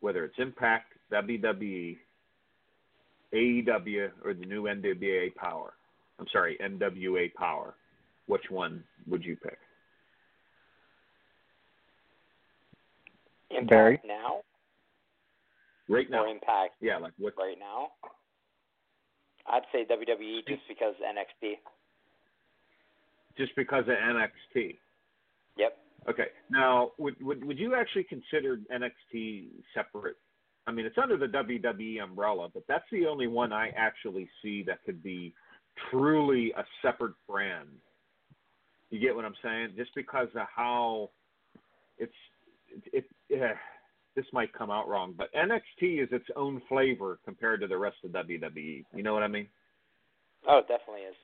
whether 0.00 0.24
it's 0.24 0.38
Impact, 0.38 0.92
WWE, 1.12 1.98
AEW, 3.32 4.10
or 4.24 4.34
the 4.34 4.46
new 4.46 4.64
NWA 4.64 5.34
Power. 5.34 5.74
I'm 6.18 6.26
sorry, 6.32 6.56
NWA 6.62 7.32
Power. 7.34 7.74
Which 8.26 8.50
one 8.50 8.84
would 9.08 9.24
you 9.24 9.36
pick? 9.36 9.58
Impact 13.50 13.68
Barry? 13.68 14.00
now 14.06 14.40
Right 15.92 16.06
or 16.08 16.10
now. 16.10 16.30
Impact 16.30 16.74
Yeah, 16.80 16.96
like 16.96 17.12
what? 17.18 17.34
right 17.38 17.58
now? 17.58 17.88
I'd 19.46 19.62
say 19.72 19.84
WWE 19.84 20.46
just 20.48 20.62
because 20.68 20.94
NXT. 21.02 21.54
Just 23.36 23.54
because 23.56 23.82
of 23.82 23.94
NXT. 23.94 24.78
Yep. 25.58 25.78
Okay. 26.08 26.26
Now, 26.50 26.92
would 26.98 27.14
would 27.20 27.44
would 27.44 27.58
you 27.58 27.74
actually 27.74 28.04
consider 28.04 28.58
NXT 28.72 29.48
separate? 29.74 30.16
I 30.66 30.72
mean, 30.72 30.86
it's 30.86 30.96
under 30.96 31.16
the 31.16 31.26
WWE 31.26 32.02
umbrella, 32.02 32.48
but 32.52 32.62
that's 32.68 32.84
the 32.92 33.06
only 33.06 33.26
one 33.26 33.52
I 33.52 33.70
actually 33.76 34.28
see 34.42 34.62
that 34.68 34.78
could 34.84 35.02
be 35.02 35.34
truly 35.90 36.52
a 36.56 36.64
separate 36.80 37.14
brand. 37.28 37.68
You 38.90 39.00
get 39.00 39.14
what 39.14 39.24
I'm 39.24 39.34
saying? 39.42 39.70
Just 39.76 39.94
because 39.94 40.28
of 40.36 40.46
how 40.54 41.10
it's 41.98 42.12
it. 42.92 43.04
it 43.30 43.42
eh, 43.42 43.54
this 44.14 44.26
might 44.32 44.52
come 44.52 44.70
out 44.70 44.88
wrong, 44.88 45.14
but 45.16 45.32
NXT 45.34 46.02
is 46.02 46.08
its 46.12 46.26
own 46.36 46.60
flavor 46.68 47.18
compared 47.24 47.60
to 47.62 47.66
the 47.66 47.78
rest 47.78 47.96
of 48.04 48.10
WWE. 48.10 48.84
You 48.94 49.02
know 49.02 49.14
what 49.14 49.22
I 49.22 49.28
mean? 49.28 49.48
Oh, 50.48 50.58
it 50.58 50.68
definitely 50.68 51.02
is. 51.02 51.16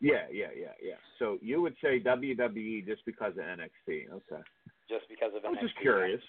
Yeah, 0.00 0.26
yeah, 0.32 0.48
yeah, 0.56 0.72
yeah. 0.82 0.94
So 1.18 1.38
you 1.40 1.60
would 1.62 1.74
say 1.82 2.00
WWE 2.00 2.86
just 2.86 3.04
because 3.06 3.32
of 3.32 3.44
NXT. 3.44 4.10
Okay. 4.12 4.42
Just 4.88 5.08
because 5.08 5.32
of 5.34 5.42
NXT. 5.42 5.46
I 5.46 5.50
was 5.50 5.58
just 5.60 5.78
curious. 5.80 6.20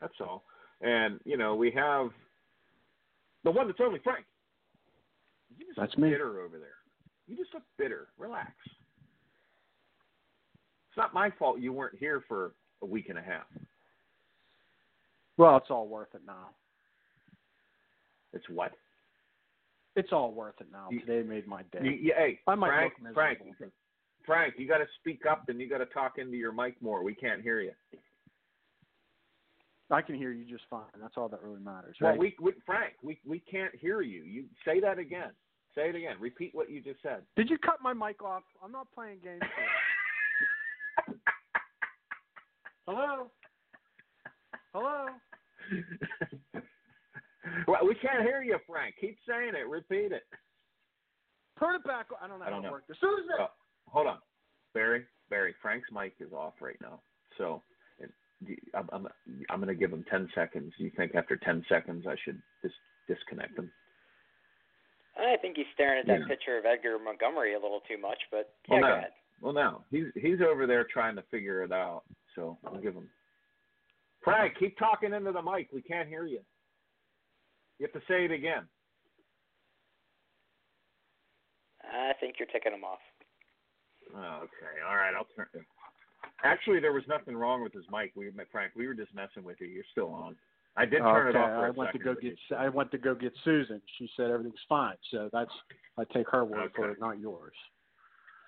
That's 0.00 0.14
all. 0.20 0.44
And 0.80 1.20
you 1.24 1.36
know, 1.36 1.54
we 1.54 1.70
have 1.72 2.10
the 3.44 3.50
one 3.50 3.66
that's 3.66 3.78
only 3.80 4.00
Frank. 4.02 4.24
You 5.58 5.66
just 5.66 5.78
That's 5.78 5.92
look 5.92 5.98
me. 6.00 6.10
bitter 6.10 6.40
over 6.40 6.58
there. 6.58 6.76
You 7.26 7.36
just 7.36 7.52
look 7.54 7.62
bitter. 7.78 8.08
Relax. 8.18 8.52
It's 10.88 10.96
not 10.96 11.14
my 11.14 11.30
fault 11.38 11.60
you 11.60 11.72
weren't 11.72 11.98
here 11.98 12.22
for 12.28 12.52
a 12.82 12.86
week 12.86 13.08
and 13.08 13.18
a 13.18 13.22
half. 13.22 13.46
Well, 15.38 15.56
it's 15.56 15.70
all 15.70 15.88
worth 15.88 16.14
it 16.14 16.22
now. 16.26 16.50
It's 18.32 18.44
what? 18.48 18.72
It's 19.96 20.12
all 20.12 20.32
worth 20.32 20.54
it 20.60 20.68
now. 20.72 20.88
You- 20.90 21.00
Today 21.00 21.22
made 21.26 21.46
my 21.46 21.62
day. 21.64 21.80
You, 21.82 21.90
you, 21.90 22.14
hey, 22.16 22.40
I 22.46 22.54
might 22.54 22.68
Frank, 22.68 22.94
look 23.02 23.14
Frank. 23.14 23.38
Frank, 24.24 24.54
you 24.56 24.68
got 24.68 24.78
to 24.78 24.86
speak 25.00 25.26
up 25.26 25.48
and 25.48 25.60
you 25.60 25.68
got 25.68 25.78
to 25.78 25.86
talk 25.86 26.18
into 26.18 26.36
your 26.36 26.52
mic 26.52 26.80
more. 26.80 27.02
We 27.02 27.14
can't 27.14 27.42
hear 27.42 27.60
you. 27.60 27.72
I 29.90 30.00
can 30.00 30.14
hear 30.14 30.32
you 30.32 30.44
just 30.46 30.64
fine. 30.70 30.84
That's 31.00 31.14
all 31.18 31.28
that 31.28 31.42
really 31.42 31.60
matters. 31.60 31.96
Well, 32.00 32.12
Right? 32.12 32.18
we, 32.18 32.34
we 32.40 32.52
Frank, 32.64 32.94
we 33.02 33.18
we 33.26 33.40
can't 33.40 33.74
hear 33.74 34.00
you. 34.00 34.22
You 34.22 34.44
say 34.64 34.80
that 34.80 34.98
again. 34.98 35.32
Say 35.74 35.90
it 35.90 35.94
again. 35.96 36.16
Repeat 36.18 36.54
what 36.54 36.70
you 36.70 36.80
just 36.80 37.02
said. 37.02 37.22
Did 37.36 37.50
you 37.50 37.58
cut 37.58 37.82
my 37.82 37.92
mic 37.92 38.22
off? 38.22 38.42
I'm 38.64 38.72
not 38.72 38.86
playing 38.94 39.18
games. 39.22 39.42
Hello. 42.86 43.30
Hello. 44.74 45.06
well, 47.68 47.86
we 47.86 47.94
can't 47.96 48.22
hear 48.22 48.42
you, 48.42 48.58
Frank. 48.66 48.94
Keep 49.00 49.18
saying 49.28 49.52
it. 49.54 49.68
Repeat 49.68 50.12
it. 50.12 50.22
Turn 51.58 51.76
it 51.76 51.84
back. 51.84 52.06
I 52.22 52.26
don't 52.26 52.38
know 52.38 52.44
I 52.46 52.50
don't 52.50 52.62
how 52.62 52.68
it 52.68 52.70
know. 52.70 52.72
worked. 52.72 52.88
Susan. 53.00 53.28
Oh, 53.38 53.48
hold 53.86 54.06
on, 54.06 54.18
Barry. 54.74 55.04
Barry, 55.30 55.54
Frank's 55.62 55.88
mic 55.92 56.14
is 56.20 56.32
off 56.32 56.54
right 56.60 56.76
now. 56.82 57.00
So, 57.38 57.62
I'm 58.74 58.88
I'm, 58.92 59.08
I'm 59.50 59.60
going 59.60 59.68
to 59.68 59.74
give 59.78 59.92
him 59.92 60.04
ten 60.10 60.28
seconds. 60.34 60.72
You 60.78 60.90
think 60.96 61.14
after 61.14 61.36
ten 61.36 61.64
seconds 61.68 62.06
I 62.08 62.16
should 62.24 62.40
just 62.62 62.74
disconnect 63.08 63.58
him? 63.58 63.70
I 65.16 65.36
think 65.42 65.56
he's 65.56 65.66
staring 65.74 66.00
at 66.00 66.06
that 66.06 66.20
Yeah. 66.20 66.26
picture 66.26 66.56
of 66.58 66.64
Edgar 66.64 66.98
Montgomery 66.98 67.52
a 67.54 67.58
little 67.60 67.80
too 67.88 67.98
much, 68.00 68.18
but 68.30 68.54
Well, 68.68 68.80
no. 68.80 68.86
go 68.88 68.92
ahead. 68.94 69.10
Well, 69.42 69.52
no, 69.52 69.84
he's 69.90 70.06
he's 70.16 70.40
over 70.40 70.66
there 70.66 70.84
trying 70.84 71.16
to 71.16 71.22
figure 71.30 71.62
it 71.62 71.72
out. 71.72 72.02
So 72.34 72.56
I'll 72.64 72.78
give 72.80 72.94
him. 72.94 73.08
Frank, 74.24 74.54
keep 74.58 74.78
talking 74.78 75.12
into 75.12 75.32
the 75.32 75.42
mic. 75.42 75.68
We 75.72 75.82
can't 75.82 76.08
hear 76.08 76.26
you. 76.26 76.40
You 77.78 77.86
have 77.86 78.00
to 78.00 78.06
say 78.06 78.24
it 78.24 78.30
again. 78.30 78.64
I 81.84 82.12
think 82.20 82.36
you're 82.38 82.48
ticking 82.48 82.72
him 82.72 82.84
off. 82.84 83.00
Oh, 84.14 84.44
okay, 84.44 84.80
all 84.88 84.96
right. 84.96 85.12
I'll 85.16 85.26
turn. 85.36 85.46
Actually, 86.44 86.80
there 86.80 86.92
was 86.92 87.02
nothing 87.08 87.36
wrong 87.36 87.62
with 87.62 87.72
his 87.72 87.84
mic. 87.90 88.12
We, 88.14 88.30
Frank, 88.50 88.72
we 88.76 88.86
were 88.86 88.94
just 88.94 89.14
messing 89.14 89.42
with 89.44 89.60
you. 89.60 89.66
You're 89.66 89.84
still 89.90 90.12
on. 90.12 90.36
I 90.76 90.86
did 90.86 91.00
turn 91.00 91.28
it 91.28 91.36
off 91.36 91.48
for 91.50 91.66
I 91.66 91.68
a 91.68 91.72
went 91.72 91.92
to 91.92 91.98
go 91.98 92.14
get. 92.14 92.24
you- 92.24 92.56
I 92.56 92.68
went 92.68 92.90
to 92.92 92.98
go 92.98 93.14
get 93.14 93.32
Susan. 93.44 93.80
She 93.98 94.08
said 94.16 94.30
everything's 94.30 94.62
fine. 94.68 94.96
So 95.10 95.28
that's. 95.32 95.50
I 95.98 96.04
take 96.04 96.28
her 96.30 96.44
word 96.44 96.72
for 96.74 96.90
it, 96.90 97.00
not 97.00 97.18
yours. 97.18 97.52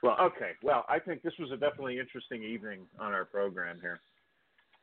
Well, 0.03 0.17
okay. 0.21 0.53
Well, 0.63 0.85
I 0.89 0.99
think 0.99 1.23
this 1.23 1.35
was 1.39 1.51
a 1.51 1.57
definitely 1.57 1.99
interesting 1.99 2.43
evening 2.43 2.87
on 2.99 3.13
our 3.13 3.25
program 3.25 3.79
here. 3.81 4.01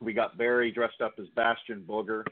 We 0.02 0.12
got 0.12 0.36
Barry 0.36 0.72
dressed 0.72 1.00
up 1.00 1.14
as 1.20 1.26
Bastion 1.36 1.84
Booger. 1.86 2.24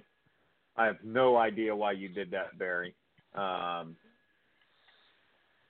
I 0.76 0.86
have 0.86 0.96
no 1.04 1.36
idea 1.36 1.74
why 1.74 1.92
you 1.92 2.08
did 2.08 2.30
that, 2.32 2.58
Barry. 2.58 2.94
Um, 3.34 3.96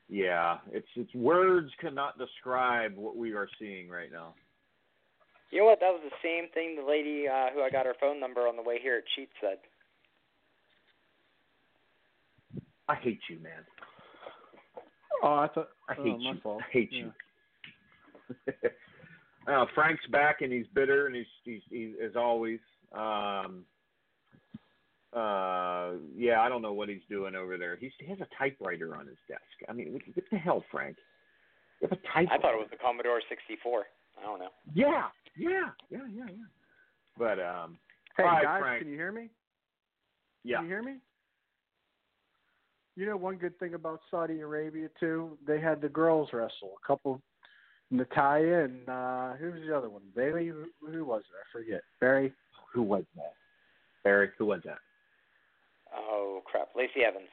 yeah, 0.09 0.59
it's 0.73 0.89
it's 0.97 1.15
words 1.15 1.71
cannot 1.81 2.19
describe 2.19 2.97
what 2.97 3.17
we 3.17 3.33
are 3.33 3.49
seeing 3.59 3.89
right 3.89 4.11
now. 4.11 4.35
You 5.51 5.61
know 5.61 5.67
what? 5.67 5.81
That 5.81 5.91
was 5.91 6.01
the 6.05 6.17
same 6.23 6.51
thing 6.53 6.77
the 6.77 6.89
lady 6.89 7.27
uh, 7.29 7.51
who 7.53 7.63
I 7.63 7.71
got 7.71 7.87
her 7.87 7.95
phone 8.01 8.19
number 8.19 8.49
on 8.49 8.57
the 8.57 8.63
way 8.63 8.79
here 8.81 8.97
at 8.97 9.05
Cheat 9.15 9.29
said. 9.41 9.59
I 12.89 12.95
hate 12.97 13.21
you, 13.29 13.39
man. 13.41 13.65
Oh, 15.23 15.35
I 15.35 15.49
thought. 15.49 15.69
I 15.89 15.95
oh, 15.99 16.03
hate 16.03 16.19
my 16.19 16.33
you. 16.33 16.41
fault. 16.41 16.63
I 16.67 16.71
hate 16.73 16.93
Yeah. 16.93 17.05
you. 18.49 18.71
uh, 19.51 19.67
Frank's 19.75 20.07
back 20.07 20.43
and 20.43 20.53
he's 20.53 20.67
bitter 20.75 21.07
and 21.07 21.17
he's 21.17 21.27
he's, 21.45 21.63
he's 21.71 21.95
as 22.05 22.17
always. 22.17 22.61
Um, 22.93 23.65
uh, 25.13 25.93
yeah, 26.17 26.41
I 26.41 26.49
don't 26.49 26.63
know 26.63 26.73
what 26.73 26.89
he's 26.89 27.03
doing 27.11 27.35
over 27.35 27.59
there. 27.59 27.77
He's, 27.81 27.91
he 27.99 28.07
has 28.07 28.19
a 28.21 28.29
typewriter 28.39 28.95
on 28.95 29.07
his 29.07 29.17
desk. 29.29 29.43
I 29.69 29.73
mean, 29.73 29.93
what, 29.93 30.03
what 30.15 30.25
the 30.31 30.39
hell, 30.39 30.65
Frank? 30.71 30.97
You 31.81 31.89
have 31.89 31.99
a 31.99 32.03
typewriter. 32.07 32.33
I 32.33 32.39
thought 32.39 32.55
it 32.55 32.61
was 32.61 32.69
the 32.71 32.77
Commodore 32.77 33.21
64. 33.29 33.87
I 34.19 34.23
don't 34.23 34.39
know. 34.39 34.51
Yeah, 34.73 35.07
yeah, 35.37 35.71
yeah, 35.91 35.99
yeah, 36.15 36.27
yeah. 36.29 36.45
But 37.19 37.41
um, 37.41 37.79
Hey 38.17 38.25
All 38.25 38.33
right, 38.33 38.45
guys, 38.45 38.61
Frank. 38.61 38.83
can 38.83 38.91
you 38.91 38.97
hear 38.99 39.13
me? 39.13 39.29
yeah. 40.45 40.57
Can 40.57 40.65
you 40.67 40.71
hear 40.71 40.83
me? 40.83 40.97
You 42.97 43.07
know 43.07 43.17
one 43.17 43.37
good 43.37 43.59
thing 43.59 43.75
about 43.75 44.01
Saudi 44.11 44.41
Arabia 44.41 44.89
too, 44.99 45.39
they 45.47 45.61
had 45.61 45.81
the 45.81 45.89
girls 45.89 46.29
wrestle. 46.33 46.75
A 46.83 46.87
couple, 46.87 47.23
Natalya 47.91 48.65
and 48.65 48.89
uh 48.89 49.33
who 49.35 49.51
was 49.53 49.61
the 49.67 49.77
other 49.77 49.89
one? 49.91 50.03
Bayley. 50.15 50.47
Who, 50.49 50.65
who 50.87 51.05
was 51.05 51.23
it? 51.23 51.35
I 51.37 51.45
forget. 51.53 51.83
Barry. 52.01 52.33
Who 52.73 52.83
was 52.83 53.05
that? 53.17 53.33
Barry, 54.05 54.31
who 54.39 54.47
was 54.47 54.61
that? 54.65 54.79
Oh 55.95 56.41
crap, 56.45 56.69
Lacey 56.77 57.05
Evans. 57.07 57.29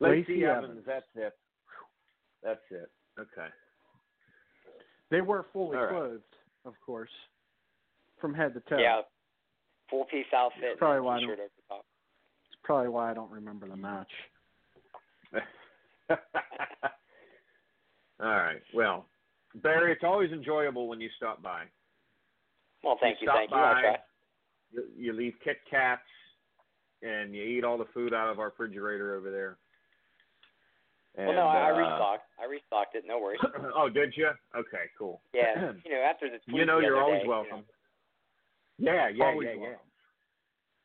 Lacey 0.00 0.44
Evans. 0.44 0.64
Evans. 0.64 0.82
That's 0.86 1.06
it. 1.14 1.32
That's 2.42 2.60
it. 2.70 2.90
Okay. 3.20 3.48
They 5.10 5.20
were 5.20 5.46
fully 5.52 5.76
All 5.76 5.84
right. 5.84 5.92
clothed, 5.92 6.22
of 6.64 6.74
course, 6.84 7.10
from 8.20 8.34
head 8.34 8.54
to 8.54 8.60
toe. 8.60 8.78
Yeah, 8.78 9.02
full 9.90 10.06
piece 10.06 10.26
outfit, 10.34 10.78
Probably 10.78 10.96
and 10.96 11.04
why 11.06 11.16
I 11.16 11.20
t-shirt 11.20 11.36
don't- 11.36 11.44
over 11.44 11.52
the 11.56 11.62
top. 11.68 11.84
It's 12.46 12.60
probably 12.64 12.88
why 12.88 13.10
I 13.10 13.14
don't 13.14 13.30
remember 13.30 13.68
the 13.68 13.76
match. 13.76 14.10
All 18.20 18.28
right. 18.28 18.62
Well, 18.74 19.06
Barry, 19.92 19.96
it's 19.96 20.04
always 20.04 20.32
enjoyable 20.32 20.88
when 20.88 21.00
you 21.00 21.08
stop 21.16 21.42
by. 21.42 21.64
Well, 22.82 22.98
thank 23.00 23.18
you, 23.20 23.26
stop 23.26 23.36
thank 23.36 23.50
you. 23.50 23.56
I'll 23.56 23.74
by. 23.74 23.96
You, 24.72 24.84
you 24.96 25.12
leave 25.12 25.34
Kit 25.44 25.58
Kats, 25.70 26.00
and 27.02 27.34
you 27.34 27.42
eat 27.42 27.64
all 27.64 27.78
the 27.78 27.86
food 27.94 28.14
out 28.14 28.30
of 28.30 28.38
our 28.38 28.46
refrigerator 28.46 29.14
over 29.14 29.30
there. 29.30 29.58
well, 31.16 31.34
no, 31.34 31.42
I, 31.42 31.68
I 31.68 31.72
uh, 31.72 31.76
restocked. 31.76 32.26
I 32.40 32.46
restocked 32.46 32.94
it. 32.96 33.04
No 33.06 33.18
worries. 33.18 33.40
oh, 33.76 33.88
did 33.88 34.14
you? 34.16 34.30
Okay, 34.56 34.90
cool. 34.98 35.20
Yeah, 35.34 35.72
you 35.84 35.92
know, 35.92 35.98
after 35.98 36.28
the 36.28 36.38
tweet 36.38 36.56
you 36.56 36.66
know 36.66 36.80
the 36.80 36.86
you're 36.86 37.00
always 37.00 37.18
day, 37.18 37.24
you 37.24 37.30
know, 37.30 37.44
welcome. 37.50 37.64
Yeah, 38.78 39.08
yeah, 39.14 39.24
Always 39.24 39.48
yeah, 39.54 39.62
yeah. 39.62 39.74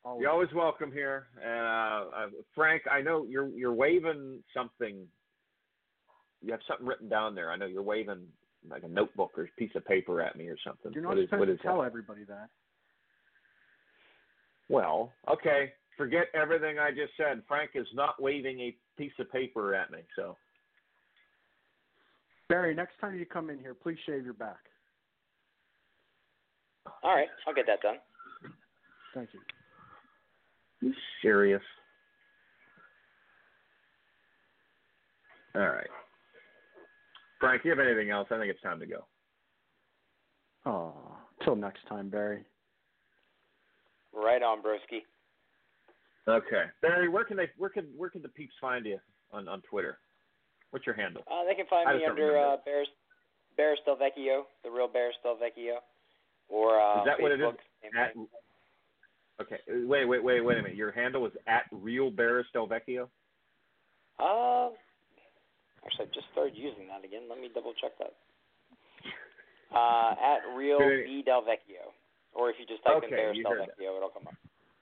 Always. 0.04 0.22
You're 0.22 0.32
always 0.32 0.54
welcome 0.54 0.92
here. 0.92 1.28
And 1.44 1.66
uh, 1.66 2.16
uh, 2.16 2.28
Frank, 2.54 2.84
I 2.92 3.02
know 3.02 3.26
you're 3.28 3.50
you're 3.50 3.74
waving 3.74 4.44
something. 4.54 5.08
You 6.42 6.52
have 6.52 6.62
something 6.68 6.86
written 6.86 7.10
down 7.10 7.34
there. 7.34 7.52
I 7.52 7.56
know 7.56 7.66
you're 7.66 7.82
waving 7.82 8.28
like 8.70 8.84
a 8.84 8.88
notebook 8.88 9.32
or 9.38 9.44
a 9.44 9.48
piece 9.58 9.72
of 9.76 9.86
paper 9.86 10.22
at 10.22 10.36
me 10.36 10.48
or 10.48 10.58
something. 10.66 10.92
You're 10.94 11.04
not 11.04 11.10
What 11.10 11.18
is- 11.20 11.26
supposed 11.30 11.40
what 11.50 11.58
to 11.58 11.58
tell 11.64 11.82
that? 11.82 11.88
everybody 11.88 12.24
that. 12.26 12.50
Well, 14.70 15.14
okay. 15.28 15.74
Forget 15.98 16.28
everything 16.34 16.78
I 16.78 16.92
just 16.92 17.16
said. 17.18 17.44
Frank 17.48 17.72
is 17.76 17.88
not 17.94 18.22
waving 18.22 18.60
a 18.60 18.78
piece 18.98 19.14
of 19.20 19.32
paper 19.32 19.74
at 19.74 19.90
me. 19.92 20.00
So 20.16 20.38
Barry, 22.50 22.74
next 22.76 22.98
time 23.00 23.16
you 23.16 23.26
come 23.26 23.50
in 23.50 23.60
here, 23.60 23.74
please 23.74 23.98
shave 24.06 24.24
your 24.24 24.34
back. 24.34 24.60
All 27.04 27.14
right, 27.16 27.28
I'll 27.46 27.54
get 27.54 27.66
that 27.68 27.82
done. 27.82 27.98
Thank 29.14 29.34
you. 29.34 29.40
you 30.82 30.94
serious? 31.22 31.62
All 35.56 35.62
right. 35.68 35.90
Frank, 37.40 37.64
you 37.64 37.72
have 37.72 37.80
anything 37.80 38.10
else? 38.10 38.28
I 38.32 38.38
think 38.38 38.50
it's 38.50 38.62
time 38.62 38.80
to 38.80 38.86
go. 38.86 39.06
Oh, 40.66 40.94
till 41.44 41.56
next 41.56 41.88
time, 41.88 42.10
Barry. 42.10 42.44
Right 44.14 44.42
on, 44.42 44.62
broski. 44.62 45.02
Okay, 46.28 46.64
Barry, 46.82 47.08
where 47.08 47.24
can 47.24 47.38
they 47.38 47.50
where 47.58 47.70
can 47.70 47.86
where 47.96 48.10
can 48.10 48.22
the 48.22 48.28
peeps 48.30 48.54
find 48.60 48.86
you 48.86 48.98
on 49.32 49.48
on 49.48 49.62
Twitter? 49.62 50.00
What's 50.72 50.86
your 50.86 50.96
handle? 50.96 51.24
Uh, 51.32 51.46
they 51.48 51.56
can 51.56 51.66
find 51.70 51.88
I 51.88 51.96
me 51.98 52.06
under 52.06 52.26
remember. 52.26 52.54
uh, 52.54 52.58
Bears, 52.66 52.88
Barris 53.56 53.80
Delvecchio, 53.88 54.42
the 54.64 54.70
real 54.70 54.88
Barris 54.90 55.16
Delvecchio, 55.26 55.78
or 56.50 56.80
uh, 56.82 57.00
Is 57.02 57.06
that 57.06 57.18
Facebook. 57.18 57.22
what 57.22 57.32
it 57.32 57.40
is? 57.42 57.54
At, 57.98 58.14
okay, 59.42 59.60
wait, 59.88 60.06
wait, 60.06 60.22
wait, 60.24 60.42
wait 60.42 60.58
a 60.58 60.62
minute. 60.62 60.76
Your 60.76 60.92
handle 60.92 61.26
is 61.26 61.32
at 61.48 61.64
Real 61.72 62.12
Barris 62.12 62.48
Delvecchio. 62.54 63.08
Uh, 64.20 64.70
actually, 65.88 66.06
I 66.06 66.14
just 66.14 66.28
started 66.34 66.56
using 66.56 66.88
that 66.90 67.04
again. 67.06 67.24
Let 67.30 67.40
me 67.40 67.50
double 67.54 67.74
check 67.80 67.92
that. 68.00 68.14
Uh, 69.76 70.16
at 70.20 70.56
real 70.56 70.80
Good. 70.80 71.06
B 71.06 71.24
Delvecchio, 71.28 71.92
or 72.34 72.50
if 72.50 72.56
you 72.60 72.66
just 72.66 72.84
type 72.84 72.98
in 72.98 73.06
Okay, 73.06 73.16
Bears 73.16 73.38
you 73.38 73.46
heard 73.48 73.62
that. 73.62 73.78
Delvecchio, 73.80 73.98
it'll 73.98 74.10
come 74.10 74.28
up. 74.28 74.36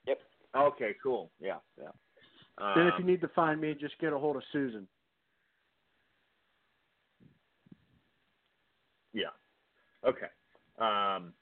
Yep. 0.08 0.20
Okay, 0.56 0.92
cool. 1.02 1.32
Yeah, 1.40 1.58
yeah. 1.78 1.90
then 2.76 2.88
if 2.88 2.94
you 3.00 3.04
Um, 3.06 3.08
need 3.12 3.22
to 3.22 3.28
find 3.30 3.60
me, 3.60 3.74
just 3.80 3.98
get 4.00 4.14
a 4.14 4.18
hold 4.18 4.36
of 4.36 4.44
Susan. 4.52 4.88
Yeah. 9.14 9.34
Okay. 10.06 10.28
Um, 10.78 11.34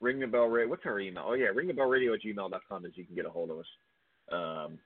ring 0.00 0.20
the 0.20 0.26
bell 0.26 0.46
radio. 0.46 0.70
What's 0.70 0.86
our 0.86 1.00
email? 1.00 1.24
Oh 1.26 1.34
yeah, 1.34 1.46
ring 1.46 1.66
the 1.68 1.74
bell 1.74 1.88
radio 1.88 2.14
at 2.14 2.20
gmail.com 2.22 2.86
is 2.86 2.92
you 2.94 3.04
can 3.04 3.14
get 3.14 3.26
a 3.26 3.30
hold 3.30 3.50
of 3.50 3.58
us. 3.58 3.66
Um, 4.30 4.78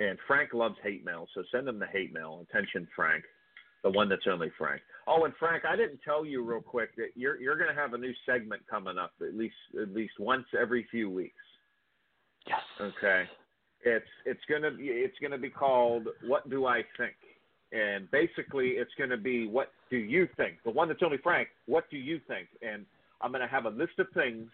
and 0.00 0.18
Frank 0.26 0.54
loves 0.54 0.76
hate 0.82 1.04
mail, 1.04 1.28
so 1.34 1.42
send 1.52 1.68
him 1.68 1.78
the 1.78 1.86
hate 1.86 2.12
mail. 2.12 2.44
Attention, 2.48 2.88
Frank, 2.96 3.22
the 3.82 3.90
one 3.90 4.08
that's 4.08 4.26
only 4.30 4.50
Frank. 4.58 4.80
Oh, 5.06 5.24
and 5.24 5.34
Frank, 5.38 5.64
I 5.64 5.76
didn't 5.76 6.00
tell 6.04 6.24
you 6.24 6.42
real 6.42 6.60
quick 6.60 6.96
that 6.96 7.10
you're 7.14 7.40
you're 7.40 7.56
going 7.56 7.74
to 7.74 7.80
have 7.80 7.94
a 7.94 7.98
new 7.98 8.12
segment 8.26 8.62
coming 8.68 8.98
up 8.98 9.12
at 9.20 9.36
least 9.36 9.54
at 9.80 9.94
least 9.94 10.14
once 10.18 10.46
every 10.60 10.86
few 10.90 11.10
weeks. 11.10 11.34
Yes. 12.46 12.60
Okay. 12.80 13.24
It's 13.84 14.04
it's 14.26 14.40
gonna 14.50 14.70
be 14.70 14.84
it's 14.84 15.16
gonna 15.22 15.38
be 15.38 15.50
called 15.50 16.08
What 16.26 16.48
Do 16.50 16.66
I 16.66 16.82
Think? 16.98 17.14
And 17.72 18.10
basically 18.10 18.70
it's 18.70 18.90
gonna 18.98 19.16
be 19.16 19.46
what 19.46 19.70
do 19.90 19.96
you 19.96 20.28
think? 20.36 20.56
The 20.64 20.70
one 20.70 20.88
that's 20.88 21.02
only 21.04 21.18
Frank, 21.18 21.48
what 21.66 21.84
do 21.90 21.96
you 21.96 22.20
think? 22.26 22.48
And 22.62 22.84
I'm 23.20 23.32
going 23.32 23.42
to 23.42 23.48
have 23.48 23.66
a 23.66 23.70
list 23.70 23.98
of 23.98 24.06
things, 24.14 24.48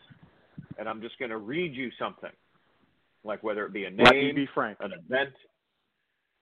and 0.79 0.89
I'm 0.89 1.01
just 1.01 1.19
going 1.19 1.31
to 1.31 1.39
read 1.39 1.75
you 1.75 1.91
something, 1.99 2.31
like 3.27 3.43
whether 3.43 3.65
it 3.65 3.73
be 3.73 3.85
a 3.85 3.91
Let 3.91 4.15
me 4.15 4.23
name, 4.23 4.35
be 4.35 4.49
frank. 4.55 4.79
an 4.81 4.93
event. 4.93 5.35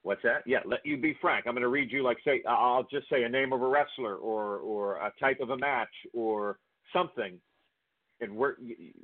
What's 0.03 0.23
that? 0.23 0.43
Yeah, 0.47 0.59
let 0.67 0.85
you 0.85 0.99
be 0.99 1.17
frank. 1.21 1.47
I'm 1.47 1.55
going 1.55 1.63
to 1.63 1.69
read 1.69 1.91
you 1.91 2.03
like 2.03 2.19
say 2.25 2.43
I'll 2.47 2.87
just 2.91 3.09
say 3.09 3.23
a 3.25 3.29
name 3.29 3.53
of 3.53 3.63
a 3.63 3.67
wrestler 3.67 4.17
or 4.17 4.59
or 4.59 4.97
a 4.97 5.13
type 5.19 5.41
of 5.41 5.51
a 5.51 5.57
match 5.57 5.89
or 6.13 6.59
something, 6.93 7.39
and 8.21 8.37
where 8.37 8.57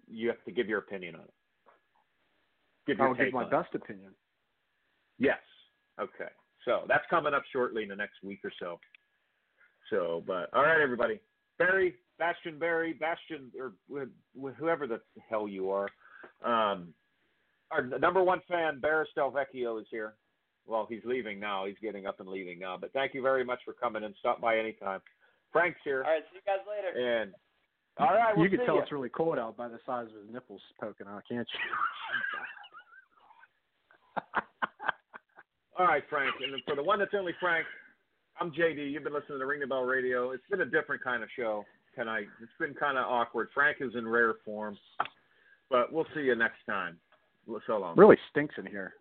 you, 0.06 0.28
have 0.28 0.44
to 0.44 0.52
give 0.52 0.68
your 0.68 0.78
opinion 0.78 1.14
on 1.14 1.22
it. 1.22 1.34
Give 2.86 3.00
I'll 3.00 3.14
give 3.14 3.32
my 3.32 3.44
on 3.44 3.46
it. 3.46 3.50
best 3.50 3.74
opinion. 3.74 4.12
Yes. 5.18 5.38
Okay. 5.98 6.30
So 6.64 6.84
that's 6.88 7.04
coming 7.08 7.32
up 7.32 7.42
shortly 7.52 7.82
in 7.82 7.88
the 7.88 7.96
next 7.96 8.22
week 8.22 8.40
or 8.44 8.52
so. 8.60 8.78
So, 9.88 10.22
but 10.26 10.50
all 10.52 10.62
right, 10.62 10.80
everybody. 10.80 11.18
Barry, 11.58 11.94
Bastion 12.18 12.58
Barry, 12.58 12.92
Bastion, 12.92 13.50
or 13.58 13.72
whoever 14.58 14.86
the 14.86 15.00
hell 15.28 15.48
you 15.48 15.70
are. 15.70 15.88
Um, 16.44 16.94
our 17.70 17.82
number 17.82 18.22
one 18.22 18.40
fan, 18.48 18.80
Barris 18.80 19.08
Delvecchio, 19.16 19.80
is 19.80 19.86
here. 19.90 20.14
Well, 20.66 20.86
he's 20.88 21.04
leaving 21.04 21.40
now. 21.40 21.66
He's 21.66 21.78
getting 21.82 22.06
up 22.06 22.20
and 22.20 22.28
leaving 22.28 22.58
now. 22.58 22.76
But 22.80 22.92
thank 22.92 23.14
you 23.14 23.22
very 23.22 23.44
much 23.44 23.60
for 23.64 23.72
coming 23.72 24.04
and 24.04 24.14
stop 24.18 24.40
by 24.40 24.58
anytime. 24.58 25.00
Frank's 25.52 25.80
here. 25.84 26.04
All 26.04 26.12
right, 26.12 26.22
see 26.30 26.36
you 26.36 26.42
guys 26.46 26.64
later. 26.68 27.22
And 27.22 27.32
all 27.98 28.14
right, 28.14 28.36
we'll 28.36 28.44
you 28.44 28.50
can 28.50 28.60
see 28.60 28.66
tell 28.66 28.76
ya. 28.76 28.82
it's 28.82 28.92
really 28.92 29.08
cold 29.08 29.38
out 29.38 29.56
by 29.56 29.68
the 29.68 29.78
size 29.84 30.06
of 30.06 30.22
his 30.24 30.32
nipples 30.32 30.60
poking 30.80 31.06
out, 31.08 31.22
can't 31.28 31.46
you? 31.52 31.60
All 35.78 35.86
right, 35.86 36.02
Frank. 36.08 36.34
And 36.42 36.62
for 36.66 36.76
the 36.76 36.82
one 36.82 36.98
that's 36.98 37.14
only 37.16 37.32
Frank, 37.40 37.66
I'm 38.40 38.52
JD. 38.52 38.92
You've 38.92 39.04
been 39.04 39.12
listening 39.12 39.38
to 39.38 39.46
Ring 39.46 39.60
the 39.60 39.66
Bell 39.66 39.82
Radio. 39.82 40.30
It's 40.30 40.46
been 40.50 40.60
a 40.60 40.66
different 40.66 41.02
kind 41.02 41.22
of 41.22 41.28
show 41.36 41.64
tonight. 41.96 42.26
It's 42.42 42.52
been 42.58 42.74
kind 42.74 42.96
of 42.96 43.04
awkward. 43.06 43.48
Frank 43.52 43.78
is 43.80 43.92
in 43.96 44.06
rare 44.06 44.34
form, 44.44 44.78
but 45.68 45.92
we'll 45.92 46.06
see 46.14 46.20
you 46.20 46.34
next 46.34 46.58
time. 46.66 46.96
Really 47.96 48.16
stinks 48.30 48.54
in 48.58 48.66
here. 48.66 48.94